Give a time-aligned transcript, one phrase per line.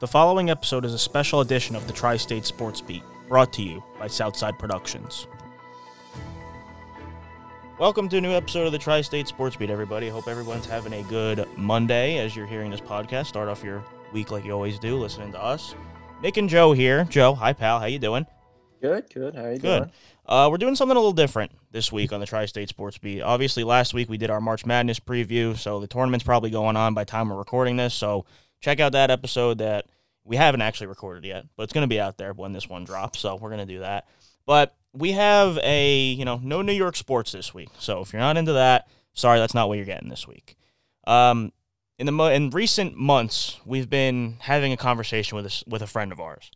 [0.00, 3.62] The following episode is a special edition of the Tri State Sports Beat, brought to
[3.62, 5.26] you by Southside Productions.
[7.80, 10.08] Welcome to a new episode of the Tri State Sports Beat, everybody.
[10.08, 13.26] Hope everyone's having a good Monday as you're hearing this podcast.
[13.26, 15.74] Start off your week like you always do, listening to us.
[16.22, 17.02] Nick and Joe here.
[17.10, 18.24] Joe, hi pal, how you doing?
[18.80, 19.34] Good, good.
[19.34, 19.78] How are you Good.
[19.78, 19.92] doing?
[20.24, 23.22] Uh, we're doing something a little different this week on the Tri State Sports Beat.
[23.22, 26.94] Obviously, last week we did our March Madness preview, so the tournament's probably going on
[26.94, 27.94] by the time we're recording this.
[27.94, 28.24] So
[28.60, 29.86] check out that episode that
[30.24, 32.84] we haven't actually recorded yet, but it's going to be out there when this one
[32.84, 33.20] drops.
[33.20, 34.06] So we're going to do that.
[34.46, 37.70] But we have a, you know, no New York sports this week.
[37.78, 40.56] So if you're not into that, sorry, that's not what you're getting this week.
[41.06, 41.52] Um,
[41.98, 45.86] in the mo- in recent months, we've been having a conversation with a, with a
[45.86, 46.50] friend of ours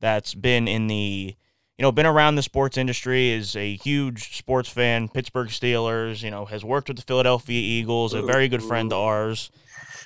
[0.00, 1.36] that's been in the
[1.78, 6.30] you know, been around the sports industry, is a huge sports fan, Pittsburgh Steelers, you
[6.30, 9.50] know, has worked with the Philadelphia Eagles, a very good friend of ours.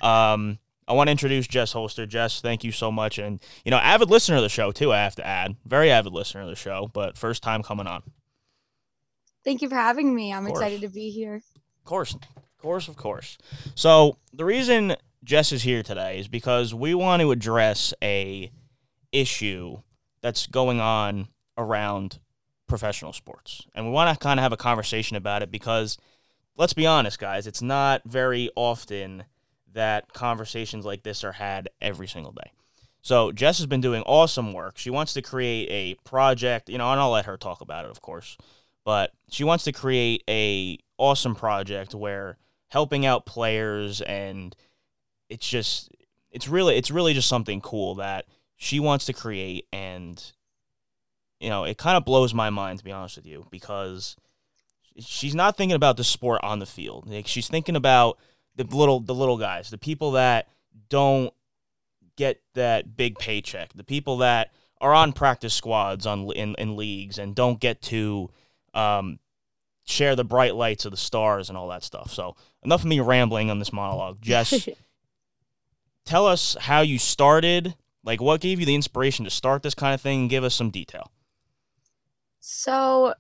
[0.01, 0.59] Um,
[0.91, 2.05] I want to introduce Jess Holster.
[2.05, 3.19] Jess, thank you so much.
[3.19, 5.55] And, you know, avid listener of the show, too, I have to add.
[5.65, 8.03] Very avid listener of the show, but first time coming on.
[9.45, 10.33] Thank you for having me.
[10.33, 11.37] I'm excited to be here.
[11.37, 13.39] Of course, of course, of course.
[13.77, 18.51] So the reason Jess is here today is because we want to address a
[19.13, 19.79] issue
[20.23, 22.19] that's going on around
[22.67, 25.99] professional sports, and we want to kind of have a conversation about it because,
[26.57, 29.23] let's be honest, guys, it's not very often
[29.75, 32.53] that conversations like this are had every single day.
[33.03, 34.77] So Jess has been doing awesome work.
[34.77, 37.91] She wants to create a project, you know, and I'll let her talk about it,
[37.91, 38.37] of course
[38.85, 42.37] but she wants to create a awesome project where
[42.69, 44.55] helping out players and
[45.29, 45.91] it's just
[46.31, 50.33] it's really it's really just something cool that she wants to create and
[51.41, 54.17] you know it kind of blows my mind to be honest with you because
[54.99, 58.19] she's not thinking about the sport on the field like she's thinking about
[58.63, 60.49] the little the little guys the people that
[60.89, 61.33] don't
[62.17, 67.19] get that big paycheck the people that are on practice squads on in, in leagues
[67.19, 68.31] and don't get to
[68.75, 69.19] um,
[69.85, 72.13] share the bright lights of the stars and all that stuff.
[72.13, 74.19] So enough of me rambling on this monologue.
[74.23, 74.69] Jess,
[76.05, 77.75] tell us how you started.
[78.03, 80.23] Like, what gave you the inspiration to start this kind of thing?
[80.23, 81.13] And give us some detail.
[82.39, 83.13] So,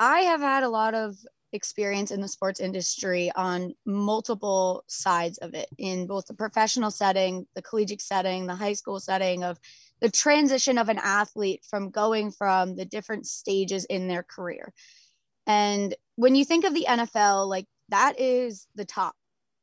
[0.00, 5.54] I have had a lot of experience in the sports industry on multiple sides of
[5.54, 9.58] it in both the professional setting, the collegiate setting, the high school setting of
[10.00, 14.72] the transition of an athlete from going from the different stages in their career.
[15.46, 19.14] And when you think of the NFL, like that is the top.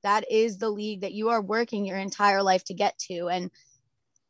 [0.03, 3.29] That is the league that you are working your entire life to get to.
[3.29, 3.49] And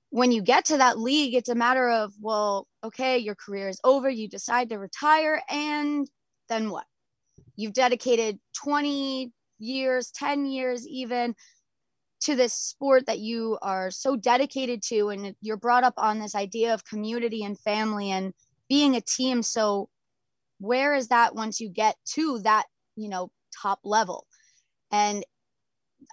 [0.10, 3.82] when you get to that league, it's a matter of, well, okay, your career is
[3.84, 6.10] over, you decide to retire, and
[6.48, 6.86] then what?
[7.56, 11.36] You've dedicated 20 years, 10 years even
[12.22, 16.36] to this sport that you are so dedicated to, and you're brought up on this
[16.36, 18.34] idea of community and family and
[18.68, 19.44] being a team.
[19.44, 19.90] So,
[20.60, 22.66] where is that once you get to that,
[22.96, 24.26] you know, top level?
[24.92, 25.24] And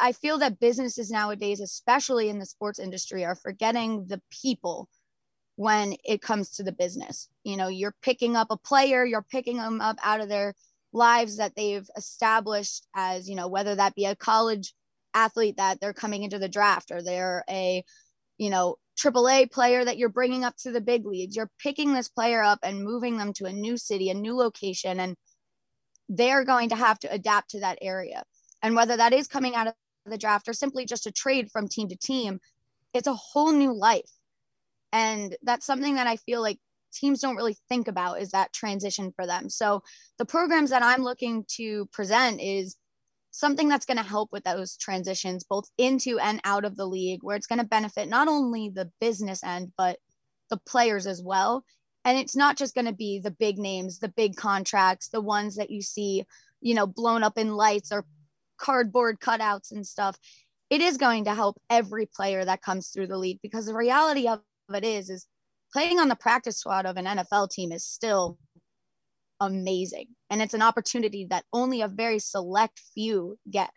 [0.00, 4.88] I feel that businesses nowadays, especially in the sports industry, are forgetting the people
[5.56, 7.28] when it comes to the business.
[7.44, 10.54] You know, you're picking up a player, you're picking them up out of their
[10.92, 14.74] lives that they've established as, you know, whether that be a college
[15.14, 17.84] athlete that they're coming into the draft or they're a,
[18.38, 21.36] you know, AAA player that you're bringing up to the big leagues.
[21.36, 25.00] You're picking this player up and moving them to a new city, a new location,
[25.00, 25.16] and
[26.08, 28.24] they're going to have to adapt to that area.
[28.62, 29.74] And whether that is coming out of
[30.06, 32.38] the draft or simply just a trade from team to team,
[32.92, 34.10] it's a whole new life.
[34.92, 36.58] And that's something that I feel like
[36.92, 39.48] teams don't really think about is that transition for them.
[39.48, 39.82] So
[40.18, 42.76] the programs that I'm looking to present is
[43.32, 47.20] something that's going to help with those transitions both into and out of the league
[47.22, 49.98] where it's going to benefit not only the business end but
[50.50, 51.64] the players as well
[52.04, 55.56] and it's not just going to be the big names the big contracts the ones
[55.56, 56.24] that you see
[56.60, 58.04] you know blown up in lights or
[58.58, 60.18] cardboard cutouts and stuff
[60.68, 64.28] it is going to help every player that comes through the league because the reality
[64.28, 64.40] of
[64.74, 65.26] it is is
[65.72, 68.38] playing on the practice squad of an NFL team is still
[69.40, 70.06] amazing.
[70.30, 73.70] And it's an opportunity that only a very select few get.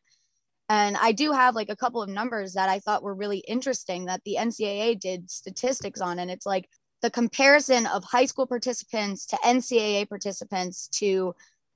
[0.69, 4.05] And i do have like a couple of numbers that i thought were really interesting
[4.05, 6.19] that the ncaa did statistics on.
[6.19, 6.69] And it's like
[7.01, 11.35] the comparison of high school participants to ncaa participants to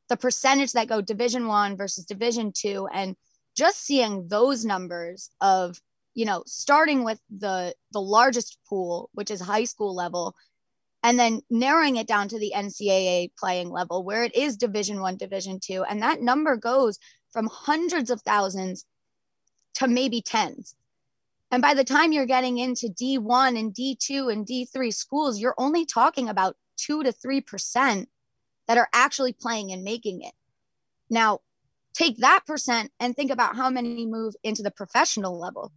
[0.09, 3.15] the percentage that go division one versus division two and
[3.55, 5.79] just seeing those numbers of
[6.15, 10.35] you know starting with the the largest pool which is high school level
[11.03, 15.17] and then narrowing it down to the ncaa playing level where it is division one
[15.17, 16.99] division two and that number goes
[17.31, 18.85] from hundreds of thousands
[19.75, 20.75] to maybe tens
[21.51, 25.85] And by the time you're getting into D1 and D2 and D3 schools, you're only
[25.85, 28.05] talking about 2 to 3%
[28.67, 30.33] that are actually playing and making it.
[31.09, 31.39] Now,
[31.93, 35.71] take that percent and think about how many move into the professional level.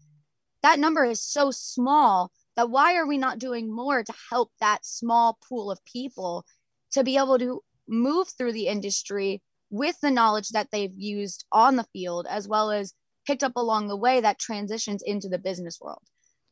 [0.62, 4.84] That number is so small that why are we not doing more to help that
[4.84, 6.44] small pool of people
[6.92, 11.76] to be able to move through the industry with the knowledge that they've used on
[11.76, 12.92] the field as well as
[13.26, 16.02] picked up along the way that transitions into the business world.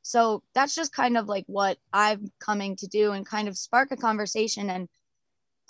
[0.03, 3.91] So that's just kind of like what I'm coming to do and kind of spark
[3.93, 4.89] a conversation and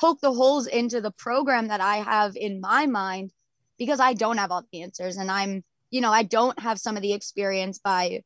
[0.01, 3.33] poke the holes into the program that I have in my mind
[3.79, 6.97] because I don't have all the answers and I'm, you know, I don't have some
[6.97, 8.23] of the experience by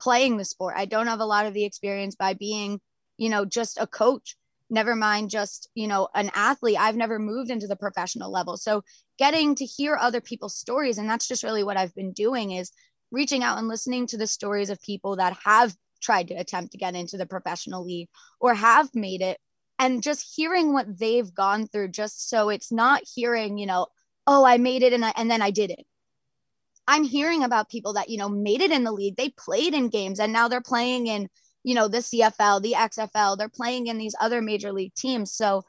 [0.00, 0.74] playing the sport.
[0.76, 2.80] I don't have a lot of the experience by being,
[3.18, 4.36] you know, just a coach,
[4.68, 6.78] never mind just, you know, an athlete.
[6.78, 8.56] I've never moved into the professional level.
[8.56, 8.82] So
[9.18, 12.70] getting to hear other people's stories and that's just really what I've been doing is
[13.10, 16.78] reaching out and listening to the stories of people that have tried to attempt to
[16.78, 18.08] get into the professional league
[18.40, 19.38] or have made it
[19.78, 23.86] and just hearing what they've gone through just so it's not hearing you know
[24.26, 25.86] oh i made it and, I, and then i didn't
[26.88, 29.16] i'm hearing about people that you know made it in the league.
[29.16, 31.28] They played in games and now they're playing in
[31.64, 35.32] you know the cfl the xfl they're playing in these other major league teams.
[35.32, 35.64] So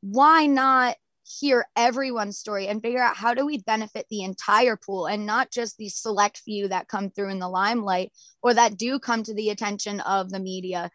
[0.00, 0.96] why not
[1.26, 5.50] hear everyone's story and figure out how do we benefit the entire pool and not
[5.50, 8.12] just the select few that come through in the limelight
[8.42, 10.88] or that do come to the attention of the media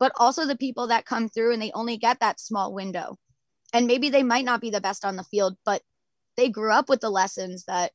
[0.00, 3.16] but also the people that come through and they only get that small window.
[3.72, 5.82] And maybe they might not be the best on the field but
[6.36, 7.92] they grew up with the lessons that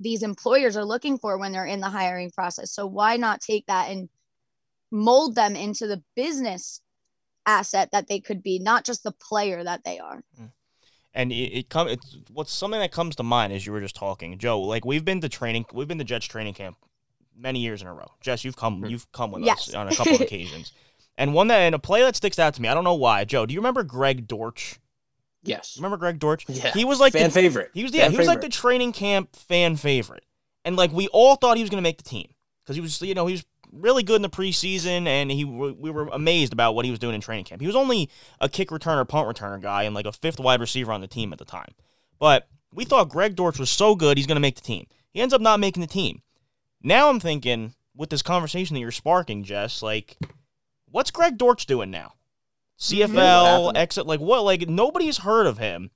[0.00, 3.66] these employers are looking for when they're in the hiring process so why not take
[3.66, 4.08] that and
[4.90, 6.80] mold them into the business
[7.46, 10.50] asset that they could be not just the player that they are mm
[11.14, 13.96] and it, it come it's what's something that comes to mind as you were just
[13.96, 14.60] talking, Joe.
[14.60, 16.76] Like we've been to training, we've been to Jets training camp
[17.36, 18.10] many years in a row.
[18.20, 18.86] Jess, you've come, hmm.
[18.86, 19.68] you've come with yes.
[19.68, 20.72] us on a couple of occasions,
[21.18, 22.68] and one that and a play that sticks out to me.
[22.68, 23.46] I don't know why, Joe.
[23.46, 24.78] Do you remember Greg Dortch?
[25.44, 25.76] Yes.
[25.76, 26.44] Remember Greg Dortch?
[26.48, 26.72] Yeah.
[26.72, 27.70] He was like fan the, favorite.
[27.74, 28.02] He was yeah.
[28.02, 28.42] Fan he was favorite.
[28.42, 30.24] like the training camp fan favorite,
[30.64, 32.28] and like we all thought he was going to make the team
[32.62, 35.90] because he was you know he was really good in the preseason, and he we
[35.90, 37.60] were amazed about what he was doing in training camp.
[37.60, 38.08] He was only
[38.40, 41.32] a kick returner, punt returner guy, and like a fifth wide receiver on the team
[41.32, 41.74] at the time.
[42.18, 44.86] But we thought Greg Dortch was so good, he's going to make the team.
[45.10, 46.22] He ends up not making the team.
[46.82, 50.16] Now I'm thinking, with this conversation that you're sparking, Jess, like,
[50.86, 52.14] what's Greg Dortch doing now?
[52.78, 54.44] CFL, exit, like what?
[54.44, 55.90] Like nobody's heard of him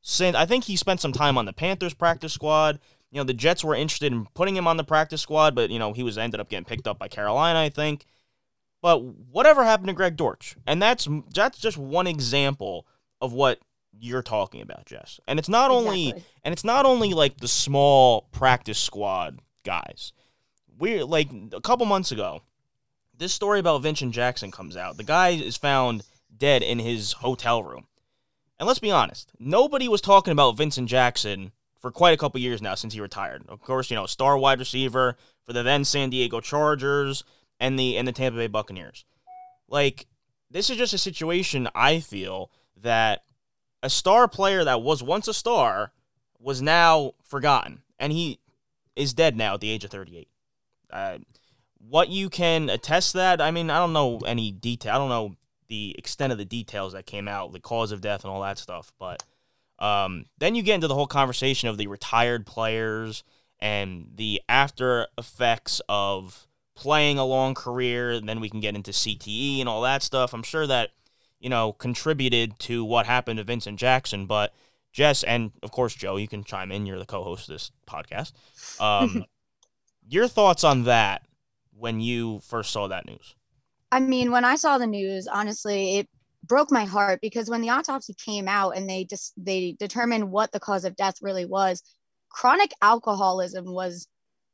[0.00, 0.36] since.
[0.36, 2.80] I think he spent some time on the Panthers practice squad
[3.14, 5.78] you know, the Jets were interested in putting him on the practice squad, but you
[5.78, 8.06] know, he was ended up getting picked up by Carolina, I think.
[8.82, 10.56] But whatever happened to Greg Dortch?
[10.66, 12.88] And that's that's just one example
[13.20, 13.60] of what
[13.96, 15.20] you're talking about, Jess.
[15.28, 15.86] And it's not exactly.
[15.86, 20.12] only and it's not only like the small practice squad guys.
[20.76, 22.42] We're like a couple months ago,
[23.16, 24.96] this story about Vincent Jackson comes out.
[24.96, 26.02] The guy is found
[26.36, 27.86] dead in his hotel room.
[28.58, 32.62] And let's be honest, nobody was talking about Vincent Jackson for quite a couple years
[32.62, 33.44] now since he retired.
[33.48, 37.24] Of course, you know, star wide receiver for the then San Diego Chargers
[37.60, 39.04] and the and the Tampa Bay Buccaneers.
[39.68, 40.06] Like
[40.50, 43.24] this is just a situation I feel that
[43.82, 45.92] a star player that was once a star
[46.38, 48.38] was now forgotten and he
[48.96, 50.28] is dead now at the age of 38.
[50.90, 51.18] Uh,
[51.78, 54.94] what you can attest that, I mean, I don't know any detail.
[54.94, 55.36] I don't know
[55.68, 58.58] the extent of the details that came out, the cause of death and all that
[58.58, 59.22] stuff, but
[59.78, 63.24] um, then you get into the whole conversation of the retired players
[63.60, 68.12] and the after effects of playing a long career.
[68.12, 70.32] And then we can get into CTE and all that stuff.
[70.32, 70.90] I'm sure that,
[71.40, 74.26] you know, contributed to what happened to Vincent Jackson.
[74.26, 74.54] But
[74.92, 76.86] Jess, and of course, Joe, you can chime in.
[76.86, 78.32] You're the co host of this podcast.
[78.80, 79.26] Um,
[80.08, 81.22] your thoughts on that
[81.76, 83.36] when you first saw that news?
[83.94, 86.08] I mean, when I saw the news, honestly, it
[86.42, 90.50] broke my heart because when the autopsy came out and they just they determined what
[90.50, 91.80] the cause of death really was
[92.28, 94.08] chronic alcoholism was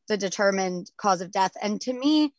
[0.09, 1.52] the determined cause of death.
[1.62, 2.35] And to me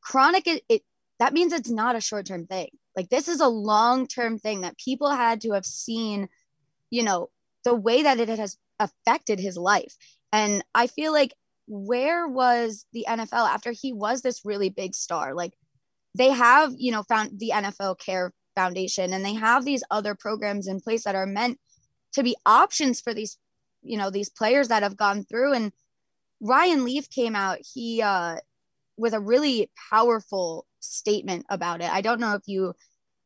[0.00, 0.82] chronic it, it
[1.18, 2.68] that means it's not a short-term thing.
[2.96, 6.28] Like this is a long-term thing that people had to have seen
[6.90, 7.30] you know
[7.64, 9.96] the way that it has affected his life.
[10.32, 11.34] And i feel like
[11.66, 15.34] where was the NFL after he was this really big star?
[15.34, 15.54] Like
[16.14, 20.68] they have you know found the NFL care foundation and they have these other programs
[20.68, 21.58] in place that are meant
[22.12, 23.38] to be options for these
[23.82, 25.52] you know these players that have gone through.
[25.54, 25.72] And
[26.40, 28.36] ryan leaf came out he uh
[28.96, 31.90] with a really powerful statement about it.
[31.90, 32.74] I don't know if you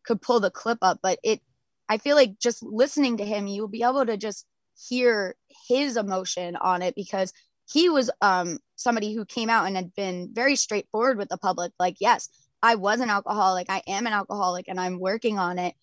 [0.06, 1.40] could pull the clip up but it
[1.88, 4.46] i feel like just listening to him you'll be able to just
[4.88, 5.34] hear
[5.68, 7.32] his emotion on it because
[7.68, 11.72] he was um somebody who came out and had been very straightforward with the public
[11.78, 12.28] like yes
[12.62, 15.75] i was an alcoholic i am an alcoholic and i'm working on it.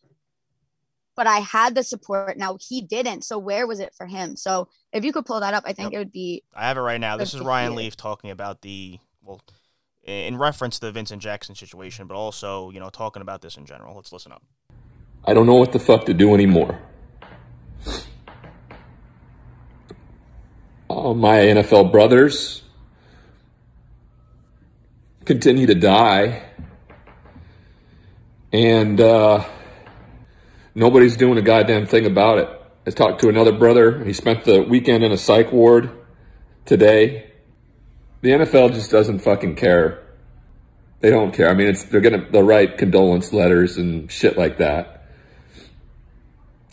[1.15, 2.37] But i had the support.
[2.37, 4.35] Now he didn't so where was it for him?
[4.35, 5.93] So if you could pull that up i think yep.
[5.93, 7.17] it would be i have it right now.
[7.17, 9.41] This is ryan leaf talking about the well
[10.03, 13.65] in reference to the vincent jackson situation but also you know talking about this in
[13.65, 13.95] general.
[13.95, 14.43] Let's listen up.
[15.25, 16.79] I don't know what the fuck to do anymore.
[20.89, 22.62] Uh, my NFL brothers
[25.25, 26.43] continue to die,
[28.51, 29.45] and uh,
[30.75, 32.49] nobody's doing a goddamn thing about it.
[32.85, 34.03] I talked to another brother.
[34.03, 35.89] He spent the weekend in a psych ward
[36.65, 37.31] today.
[38.21, 40.03] The NFL just doesn't fucking care.
[40.99, 41.49] They don't care.
[41.49, 45.05] I mean, it's they're gonna they'll write condolence letters and shit like that.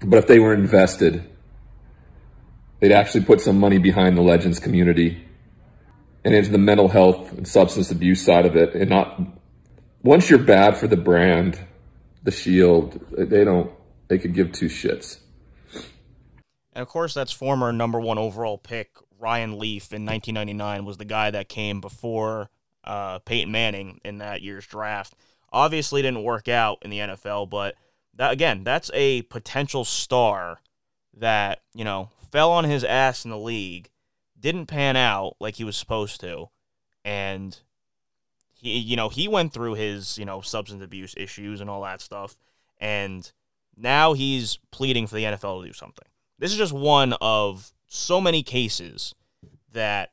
[0.05, 1.31] But if they were invested
[2.81, 5.25] they'd actually put some money behind the Legends community
[6.25, 8.75] and into the mental health and substance abuse side of it.
[8.75, 9.21] And not
[10.03, 11.59] once you're bad for the brand,
[12.23, 13.71] the Shield, they don't,
[14.09, 15.19] they could give two shits.
[16.73, 21.05] And of course, that's former number one overall pick Ryan Leaf in 1999 was the
[21.05, 22.49] guy that came before
[22.85, 25.15] uh, Peyton Manning in that year's draft.
[25.53, 27.75] Obviously, didn't work out in the NFL, but
[28.15, 30.61] that again, that's a potential star
[31.19, 33.90] that you know fell on his ass in the league,
[34.41, 36.47] didn't pan out like he was supposed to,
[37.05, 37.59] and
[38.55, 42.01] he you know he went through his you know substance abuse issues and all that
[42.01, 42.37] stuff,
[42.79, 43.33] and
[43.77, 46.07] now he's pleading for the NFL to do something.
[46.39, 49.15] This is just one of so many cases
[49.73, 50.13] that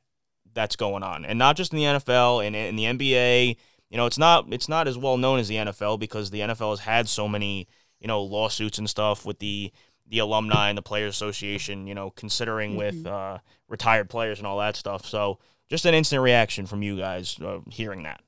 [0.54, 3.58] that's going on, and not just in the NFL and in the NBA.
[3.90, 6.72] You know, it's not it's not as well known as the NFL because the NFL
[6.72, 7.68] has had so many
[8.00, 9.72] you know lawsuits and stuff with the
[10.10, 12.98] the alumni and the players association, you know, considering mm-hmm.
[12.98, 15.06] with uh, retired players and all that stuff.
[15.06, 18.22] So just an instant reaction from you guys uh, hearing that.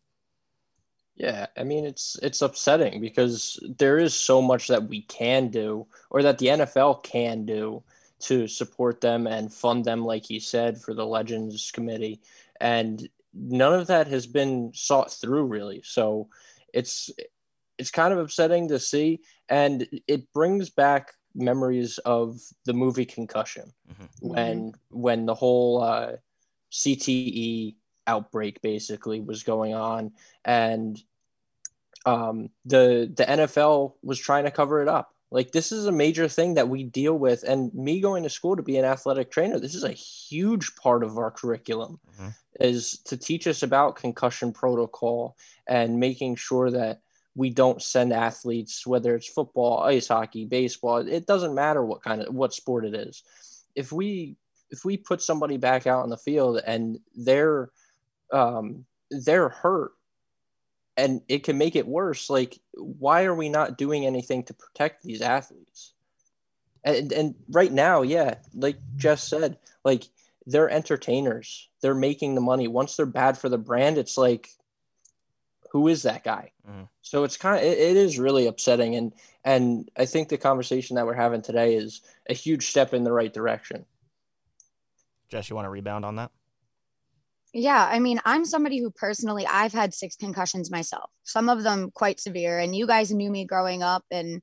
[1.15, 5.85] Yeah, I mean it's it's upsetting because there is so much that we can do
[6.09, 7.83] or that the NFL can do
[8.19, 12.21] to support them and fund them like he said for the Legends committee
[12.61, 15.81] and none of that has been sought through really.
[15.83, 16.29] So
[16.73, 17.09] it's
[17.77, 19.19] it's kind of upsetting to see
[19.49, 24.27] and it brings back memories of the movie Concussion mm-hmm.
[24.27, 26.13] when when the whole uh,
[26.71, 27.75] CTE
[28.07, 30.11] outbreak basically was going on,
[30.45, 31.01] and
[32.05, 35.13] um, the the NFL was trying to cover it up.
[35.31, 38.55] Like this is a major thing that we deal with, and me going to school
[38.55, 42.29] to be an athletic trainer, this is a huge part of our curriculum, mm-hmm.
[42.59, 47.01] is to teach us about concussion protocol and making sure that
[47.35, 52.21] we don't send athletes, whether it's football, ice hockey, baseball, it doesn't matter what kind
[52.21, 53.23] of what sport it is.
[53.75, 54.35] If we
[54.71, 57.69] if we put somebody back out in the field and they're
[58.31, 59.91] um, they're hurt
[60.97, 65.03] and it can make it worse, like why are we not doing anything to protect
[65.03, 65.93] these athletes?
[66.83, 70.03] And and right now, yeah, like Jess said, like
[70.45, 71.69] they're entertainers.
[71.81, 72.67] They're making the money.
[72.67, 74.49] Once they're bad for the brand, it's like
[75.69, 76.51] who is that guy?
[76.67, 76.83] Mm-hmm.
[77.01, 79.13] So it's kind of it, it is really upsetting, and
[79.45, 83.11] and I think the conversation that we're having today is a huge step in the
[83.11, 83.85] right direction.
[85.29, 86.31] Jess, you want to rebound on that?
[87.53, 91.09] Yeah, I mean, I'm somebody who personally I've had six concussions myself.
[91.23, 94.41] Some of them quite severe, and you guys knew me growing up, and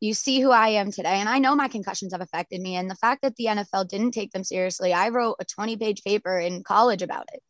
[0.00, 1.16] you see who I am today.
[1.20, 4.12] And I know my concussions have affected me, and the fact that the NFL didn't
[4.12, 7.42] take them seriously, I wrote a 20 page paper in college about it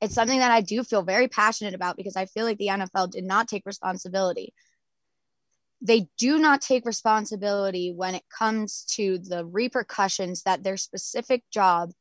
[0.00, 3.10] it's something that I do feel very passionate about because I feel like the NFL
[3.10, 4.54] did not take responsibility.
[5.82, 11.92] They do not take responsibility when it comes to the repercussions that their specific job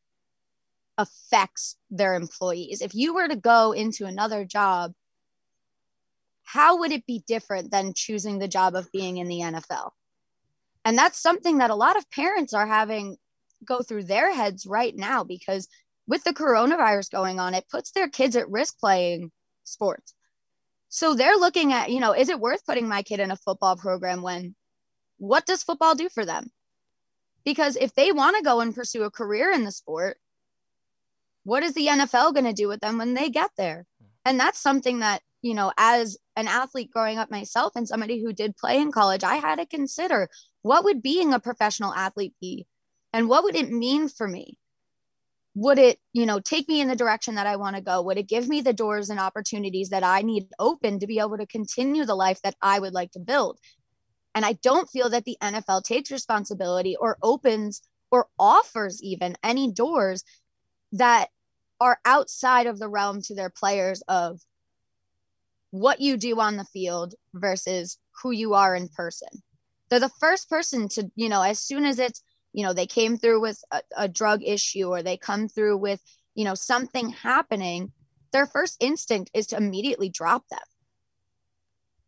[0.97, 2.81] affects their employees.
[2.81, 4.93] If you were to go into another job,
[6.43, 9.91] how would it be different than choosing the job of being in the NFL?
[10.83, 13.17] And that's something that a lot of parents are having
[13.65, 15.67] go through their heads right now because
[16.09, 19.31] with the coronavirus going on, it puts their kids at risk playing
[19.63, 20.15] sports.
[20.89, 23.77] So they're looking at, you know, is it worth putting my kid in a football
[23.77, 24.55] program when
[25.19, 26.49] what does football do for them?
[27.45, 30.17] Because if they want to go and pursue a career in the sport,
[31.43, 33.85] what is the NFL going to do with them when they get there?
[34.25, 38.33] And that's something that, you know, as an athlete growing up myself and somebody who
[38.33, 40.27] did play in college, I had to consider
[40.63, 42.65] what would being a professional athlete be
[43.13, 44.57] and what would it mean for me?
[45.59, 48.17] Would it you know take me in the direction that i want to go would
[48.17, 51.45] it give me the doors and opportunities that i need open to be able to
[51.45, 53.59] continue the life that i would like to build
[54.33, 59.71] and i don't feel that the nfl takes responsibility or opens or offers even any
[59.71, 60.23] doors
[60.93, 61.27] that
[61.81, 64.39] are outside of the realm to their players of
[65.71, 69.29] what you do on the field versus who you are in person.
[69.89, 72.21] They're the first person to, you know, as soon as it's,
[72.53, 76.01] you know, they came through with a, a drug issue or they come through with,
[76.35, 77.91] you know, something happening,
[78.31, 80.59] their first instinct is to immediately drop them.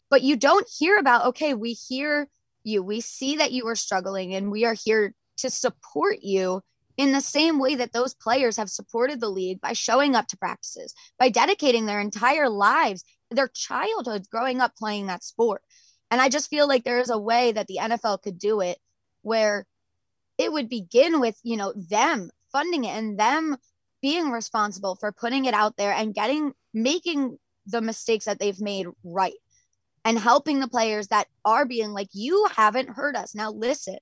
[0.09, 2.27] But you don't hear about, okay, we hear
[2.63, 6.61] you, we see that you are struggling, and we are here to support you
[6.97, 10.37] in the same way that those players have supported the league by showing up to
[10.37, 15.63] practices, by dedicating their entire lives, their childhood growing up playing that sport.
[16.11, 18.77] And I just feel like there is a way that the NFL could do it
[19.21, 19.65] where
[20.41, 23.55] it would begin with, you know, them funding it and them
[24.01, 28.87] being responsible for putting it out there and getting making the mistakes that they've made
[29.03, 29.35] right
[30.03, 33.35] and helping the players that are being like you haven't heard us.
[33.35, 33.97] Now listen.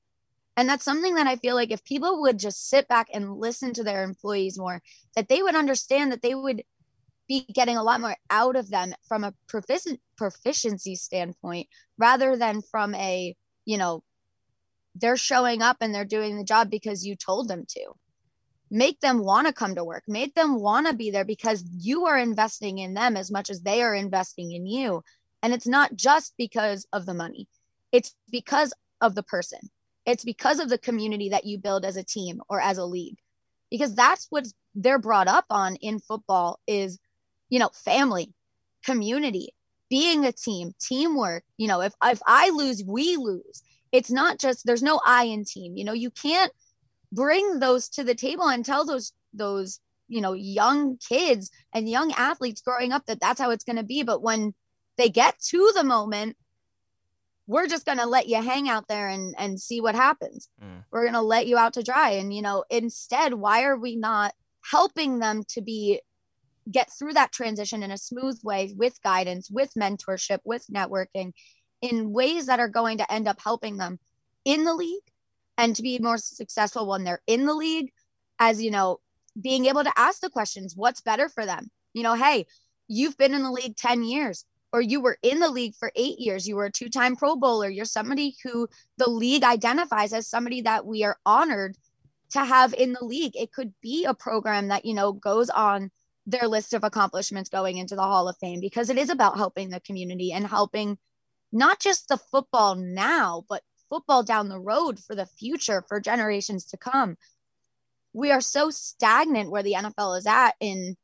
[0.56, 3.74] And that's something that I feel like if people would just sit back and listen
[3.74, 4.82] to their employees more,
[5.16, 6.64] that they would understand that they would
[7.28, 11.68] be getting a lot more out of them from a proficiency standpoint
[11.98, 14.04] rather than from a, you know,
[15.00, 17.86] they're showing up and they're doing the job because you told them to.
[18.72, 22.06] Make them want to come to work, make them want to be there because you
[22.06, 25.04] are investing in them as much as they are investing in you.
[25.42, 27.48] And it's not just because of the money,
[27.92, 29.60] it's because of the person.
[30.06, 33.18] It's because of the community that you build as a team or as a league.
[33.72, 37.00] Because that's what they're brought up on in football is
[37.50, 38.34] you know family
[38.86, 39.50] community
[39.90, 41.44] being a team teamwork.
[41.58, 45.44] You know if if i lose we lose it's not just there's no i in
[45.44, 46.52] team you know you can't
[47.12, 52.12] bring those to the table and tell those those you know young kids and young
[52.14, 54.04] athletes growing up that that's how it's going to be.
[54.04, 54.54] But when
[54.98, 56.36] they get to the moment
[57.48, 60.50] we're just going to let you hang out there and and see what happens.
[60.64, 60.84] Mm.
[60.92, 62.12] we're going to let you out to dry.
[62.12, 64.34] And you know instead why are we not
[64.70, 66.02] helping them to be
[66.70, 71.32] get through that transition in a smooth way with guidance with mentorship with networking
[71.82, 74.00] in ways that are going to end up helping them
[74.46, 75.04] in the league
[75.58, 77.92] and to be more successful when they're in the league
[78.40, 79.00] as you know
[79.40, 82.46] being able to ask the questions what's better for them you know hey
[82.88, 86.20] you've been in the league 10 years or you were in the league for eight
[86.20, 90.28] years, you were a two time Pro Bowler, you're somebody who the league identifies as
[90.28, 91.76] somebody that we are honored
[92.32, 93.36] to have in the league.
[93.36, 95.90] It could be a program that, you know, goes on
[96.28, 99.70] their list of accomplishments going into the Hall of Fame because it is about helping
[99.70, 100.98] the community and helping
[101.52, 106.66] not just the football now, but football down the road for the future for generations
[106.66, 107.18] to come.
[108.14, 110.96] We are so stagnant where the NFL is at in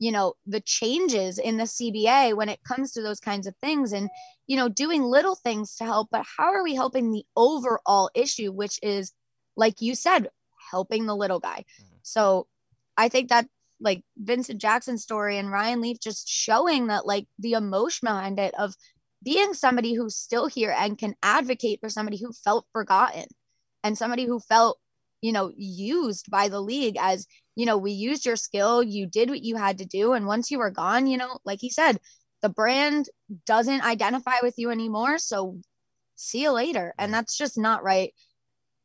[0.00, 3.92] you know the changes in the CBA when it comes to those kinds of things
[3.92, 4.08] and
[4.46, 8.50] you know doing little things to help but how are we helping the overall issue
[8.50, 9.12] which is
[9.56, 10.28] like you said
[10.70, 11.96] helping the little guy mm-hmm.
[12.02, 12.46] so
[12.96, 13.46] i think that
[13.80, 18.54] like Vincent Jackson's story and Ryan Leaf just showing that like the emotion behind it
[18.58, 18.74] of
[19.24, 23.24] being somebody who's still here and can advocate for somebody who felt forgotten
[23.82, 24.78] and somebody who felt
[25.22, 29.30] you know used by the league as you know, we used your skill, you did
[29.30, 30.12] what you had to do.
[30.12, 31.98] And once you were gone, you know, like he said,
[32.42, 33.08] the brand
[33.46, 35.18] doesn't identify with you anymore.
[35.18, 35.60] So
[36.16, 36.94] see you later.
[36.98, 38.12] And that's just not right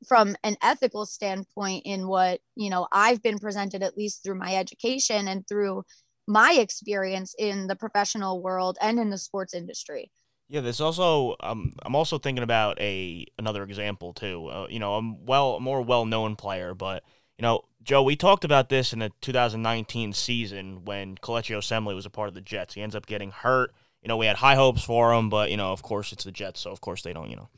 [0.08, 4.56] from an ethical standpoint in what, you know, I've been presented at least through my
[4.56, 5.84] education and through
[6.28, 10.12] my experience in the professional world and in the sports industry.
[10.50, 14.48] Yeah, there's also um, I'm also thinking about a another example too.
[14.48, 17.04] Uh, you know, a well a more well known player, but
[17.38, 22.08] you know, Joe, we talked about this in the 2019 season when Kelechi Osemele was
[22.08, 22.74] a part of the Jets.
[22.74, 23.74] He ends up getting hurt.
[24.02, 26.32] You know, we had high hopes for him, but you know, of course, it's the
[26.32, 27.50] Jets, so of course they don't, you know,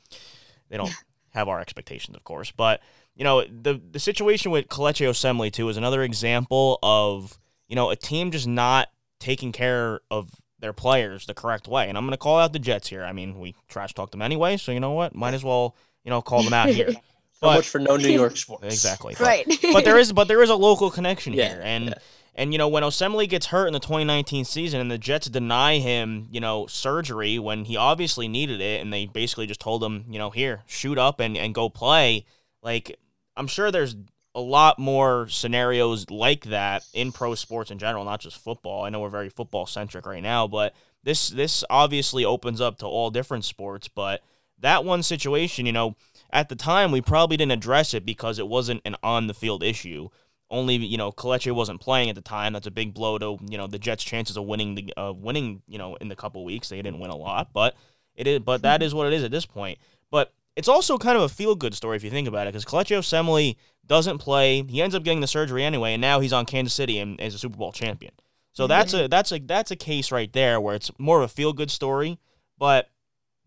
[0.70, 0.94] they don't
[1.30, 2.52] have our expectations, of course.
[2.52, 2.82] But
[3.16, 7.90] you know, the the situation with Kelechi Osemele too is another example of you know
[7.90, 10.30] a team just not taking care of
[10.62, 11.90] their players the correct way.
[11.90, 13.04] And I'm going to call out the Jets here.
[13.04, 15.14] I mean, we trash talked them anyway, so you know what?
[15.14, 16.92] Might as well you know call them out here.
[17.42, 18.64] But, much for no New York sports.
[18.66, 19.16] Exactly.
[19.20, 19.44] Right.
[19.48, 21.62] But, but there is but there is a local connection yeah, here.
[21.64, 21.94] And yeah.
[22.36, 25.80] and you know, when Osemele gets hurt in the 2019 season and the Jets deny
[25.80, 30.06] him, you know, surgery when he obviously needed it and they basically just told him,
[30.08, 32.28] you know, here, shoot up and, and go play,
[32.62, 32.96] like
[33.36, 33.96] I'm sure there's
[34.34, 38.84] a lot more scenarios like that in pro sports in general, not just football.
[38.84, 42.86] I know we're very football centric right now, but this this obviously opens up to
[42.86, 44.22] all different sports, but
[44.60, 45.96] that one situation, you know,
[46.32, 49.64] at the time, we probably didn't address it because it wasn't an on the field
[49.64, 50.10] issue.
[50.50, 52.54] Only you know, Kelechi wasn't playing at the time.
[52.54, 55.62] That's a big blow to you know the Jets' chances of winning the uh, winning
[55.68, 56.70] you know in the couple weeks.
[56.70, 57.76] They didn't win a lot, but
[58.16, 58.40] it is.
[58.40, 59.80] But that is what it is at this point.
[60.10, 62.66] But it's also kind of a feel good story if you think about it, because
[62.66, 64.64] Kelechi Osemele doesn't play.
[64.64, 67.36] He ends up getting the surgery anyway, and now he's on Kansas City and is
[67.36, 68.14] a Super Bowl champion.
[68.54, 71.34] So that's a that's a that's a case right there where it's more of a
[71.34, 72.20] feel good story.
[72.58, 72.90] But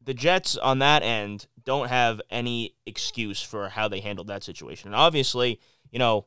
[0.03, 4.89] the Jets on that end don't have any excuse for how they handled that situation.
[4.89, 6.27] And obviously, you know,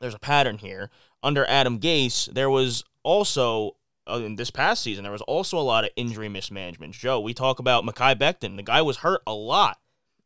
[0.00, 0.90] there's a pattern here.
[1.22, 5.60] Under Adam Gase, there was also uh, in this past season there was also a
[5.60, 6.94] lot of injury mismanagement.
[6.94, 8.56] Joe, we talk about Mekhi Becton.
[8.56, 9.78] The guy was hurt a lot,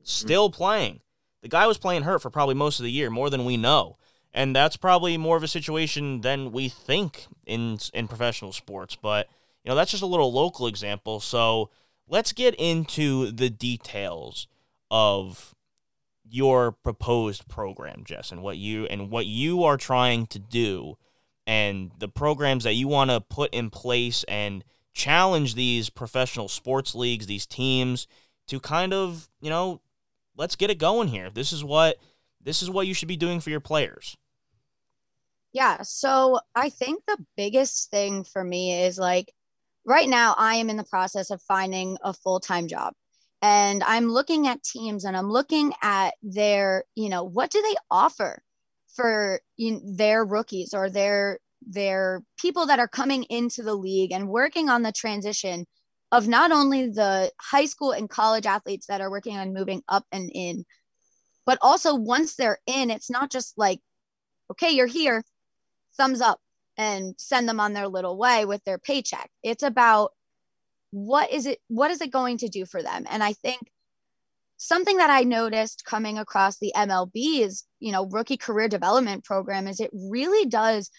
[0.06, 0.26] Mm-hmm.
[0.26, 1.00] still playing.
[1.42, 3.96] The guy was playing hurt for probably most of the year, more than we know.
[4.32, 9.28] And that's probably more of a situation than we think in in professional sports, but
[9.64, 11.20] you know, that's just a little local example.
[11.20, 11.70] So,
[12.06, 14.46] let's get into the details
[14.90, 15.54] of
[16.28, 20.98] your proposed program, Jess, and what you and what you are trying to do
[21.46, 26.94] and the programs that you want to put in place and challenge these professional sports
[26.94, 28.06] leagues, these teams
[28.48, 29.80] to kind of, you know,
[30.36, 31.30] let's get it going here.
[31.30, 31.96] This is what
[32.42, 34.16] this is what you should be doing for your players.
[35.52, 39.32] Yeah, so I think the biggest thing for me is like
[39.86, 42.92] right now I am in the process of finding a full-time job.
[43.42, 47.76] And I'm looking at teams and I'm looking at their, you know, what do they
[47.90, 48.42] offer
[48.94, 54.12] for you know, their rookies or their their people that are coming into the league
[54.12, 55.66] and working on the transition
[56.12, 60.04] of not only the high school and college athletes that are working on moving up
[60.12, 60.64] and in,
[61.44, 63.80] but also once they're in, it's not just like,
[64.50, 65.24] okay, you're here,
[65.96, 66.40] thumbs up
[66.76, 69.30] and send them on their little way with their paycheck.
[69.42, 70.12] It's about
[70.90, 73.06] what is it what is it going to do for them?
[73.10, 73.60] And I think
[74.56, 79.66] something that I noticed coming across the MLB is, you know, rookie career development program
[79.66, 80.90] is it really does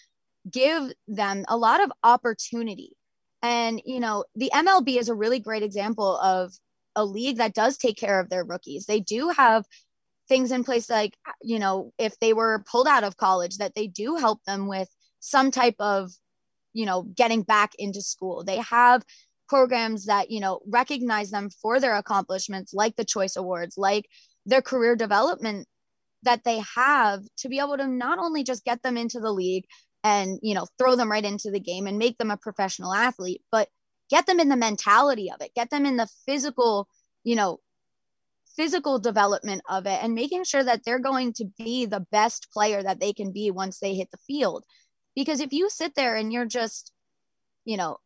[0.50, 2.92] give them a lot of opportunity.
[3.42, 6.52] And, you know, the MLB is a really great example of
[6.96, 8.86] a league that does take care of their rookies.
[8.86, 9.64] They do have
[10.28, 13.86] things in place like, you know, if they were pulled out of college, that they
[13.86, 14.88] do help them with
[15.20, 16.10] some type of,
[16.72, 18.44] you know, getting back into school.
[18.44, 19.02] They have
[19.48, 24.06] programs that, you know, recognize them for their accomplishments, like the Choice Awards, like
[24.44, 25.66] their career development
[26.24, 29.64] that they have to be able to not only just get them into the league,
[30.08, 33.42] and you know throw them right into the game and make them a professional athlete
[33.50, 33.68] but
[34.10, 36.88] get them in the mentality of it get them in the physical
[37.24, 37.58] you know
[38.56, 42.82] physical development of it and making sure that they're going to be the best player
[42.82, 44.64] that they can be once they hit the field.
[45.14, 46.92] Because if you sit there and you're just
[47.68, 47.98] you know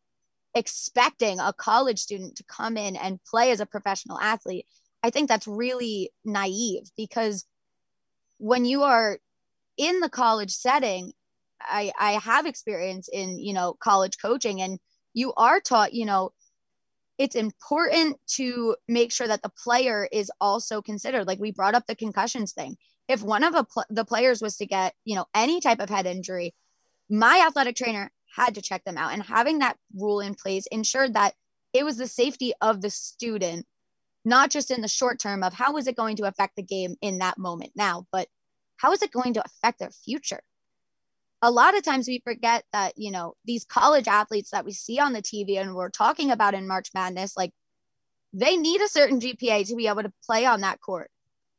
[0.53, 4.65] expecting a college student to come in and play as a professional athlete
[5.01, 7.45] i think that's really naive because
[8.37, 9.17] when you are
[9.77, 11.13] in the college setting
[11.67, 14.79] I I have experience in you know college coaching, and
[15.13, 16.31] you are taught you know
[17.17, 21.27] it's important to make sure that the player is also considered.
[21.27, 22.77] Like we brought up the concussions thing.
[23.07, 26.05] If one of pl- the players was to get you know any type of head
[26.05, 26.53] injury,
[27.09, 31.13] my athletic trainer had to check them out, and having that rule in place ensured
[31.13, 31.33] that
[31.73, 33.65] it was the safety of the student
[34.25, 36.95] not just in the short term of how is it going to affect the game
[37.01, 38.27] in that moment now, but
[38.77, 40.41] how is it going to affect their future?
[41.43, 44.97] A lot of times we forget that, you know, these college athletes that we see
[44.97, 47.51] on the TV and we're talking about in March Madness, like
[48.31, 51.11] they need a certain GPA to be able to play on that court.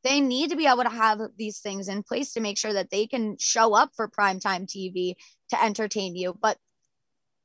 [0.02, 2.88] They need to be able to have these things in place to make sure that
[2.88, 5.16] they can show up for primetime TV
[5.50, 6.34] to entertain you.
[6.40, 6.56] But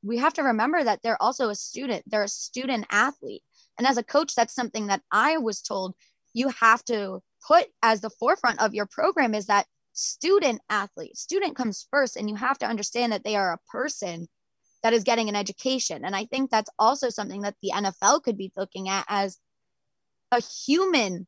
[0.02, 3.42] we have to remember that they're also a student, they're a student athlete.
[3.76, 5.94] And as a coach, that's something that I was told
[6.32, 11.16] you have to put as the forefront of your program is that student athlete.
[11.16, 14.28] Student comes first, and you have to understand that they are a person
[14.82, 16.04] that is getting an education.
[16.04, 19.38] And I think that's also something that the NFL could be looking at as
[20.32, 21.26] a human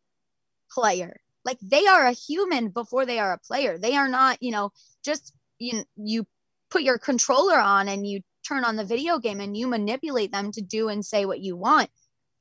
[0.71, 1.21] player.
[1.45, 3.79] Like they are a human before they are a player.
[3.79, 4.71] They are not, you know,
[5.05, 6.27] just you you
[6.71, 10.51] put your controller on and you turn on the video game and you manipulate them
[10.53, 11.91] to do and say what you want.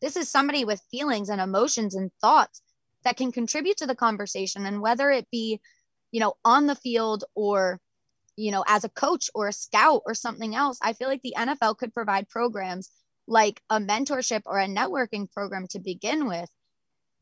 [0.02, 2.62] This is somebody with feelings and emotions and thoughts
[3.04, 5.60] that can contribute to the conversation and whether it be
[6.12, 7.80] you know, on the field or,
[8.36, 11.36] you know, as a coach or a scout or something else, I feel like the
[11.38, 12.90] NFL could provide programs
[13.28, 16.50] like a mentorship or a networking program to begin with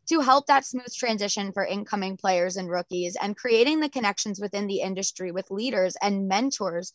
[0.08, 4.66] to help that smooth transition for incoming players and rookies and creating the connections within
[4.66, 6.94] the industry with leaders and mentors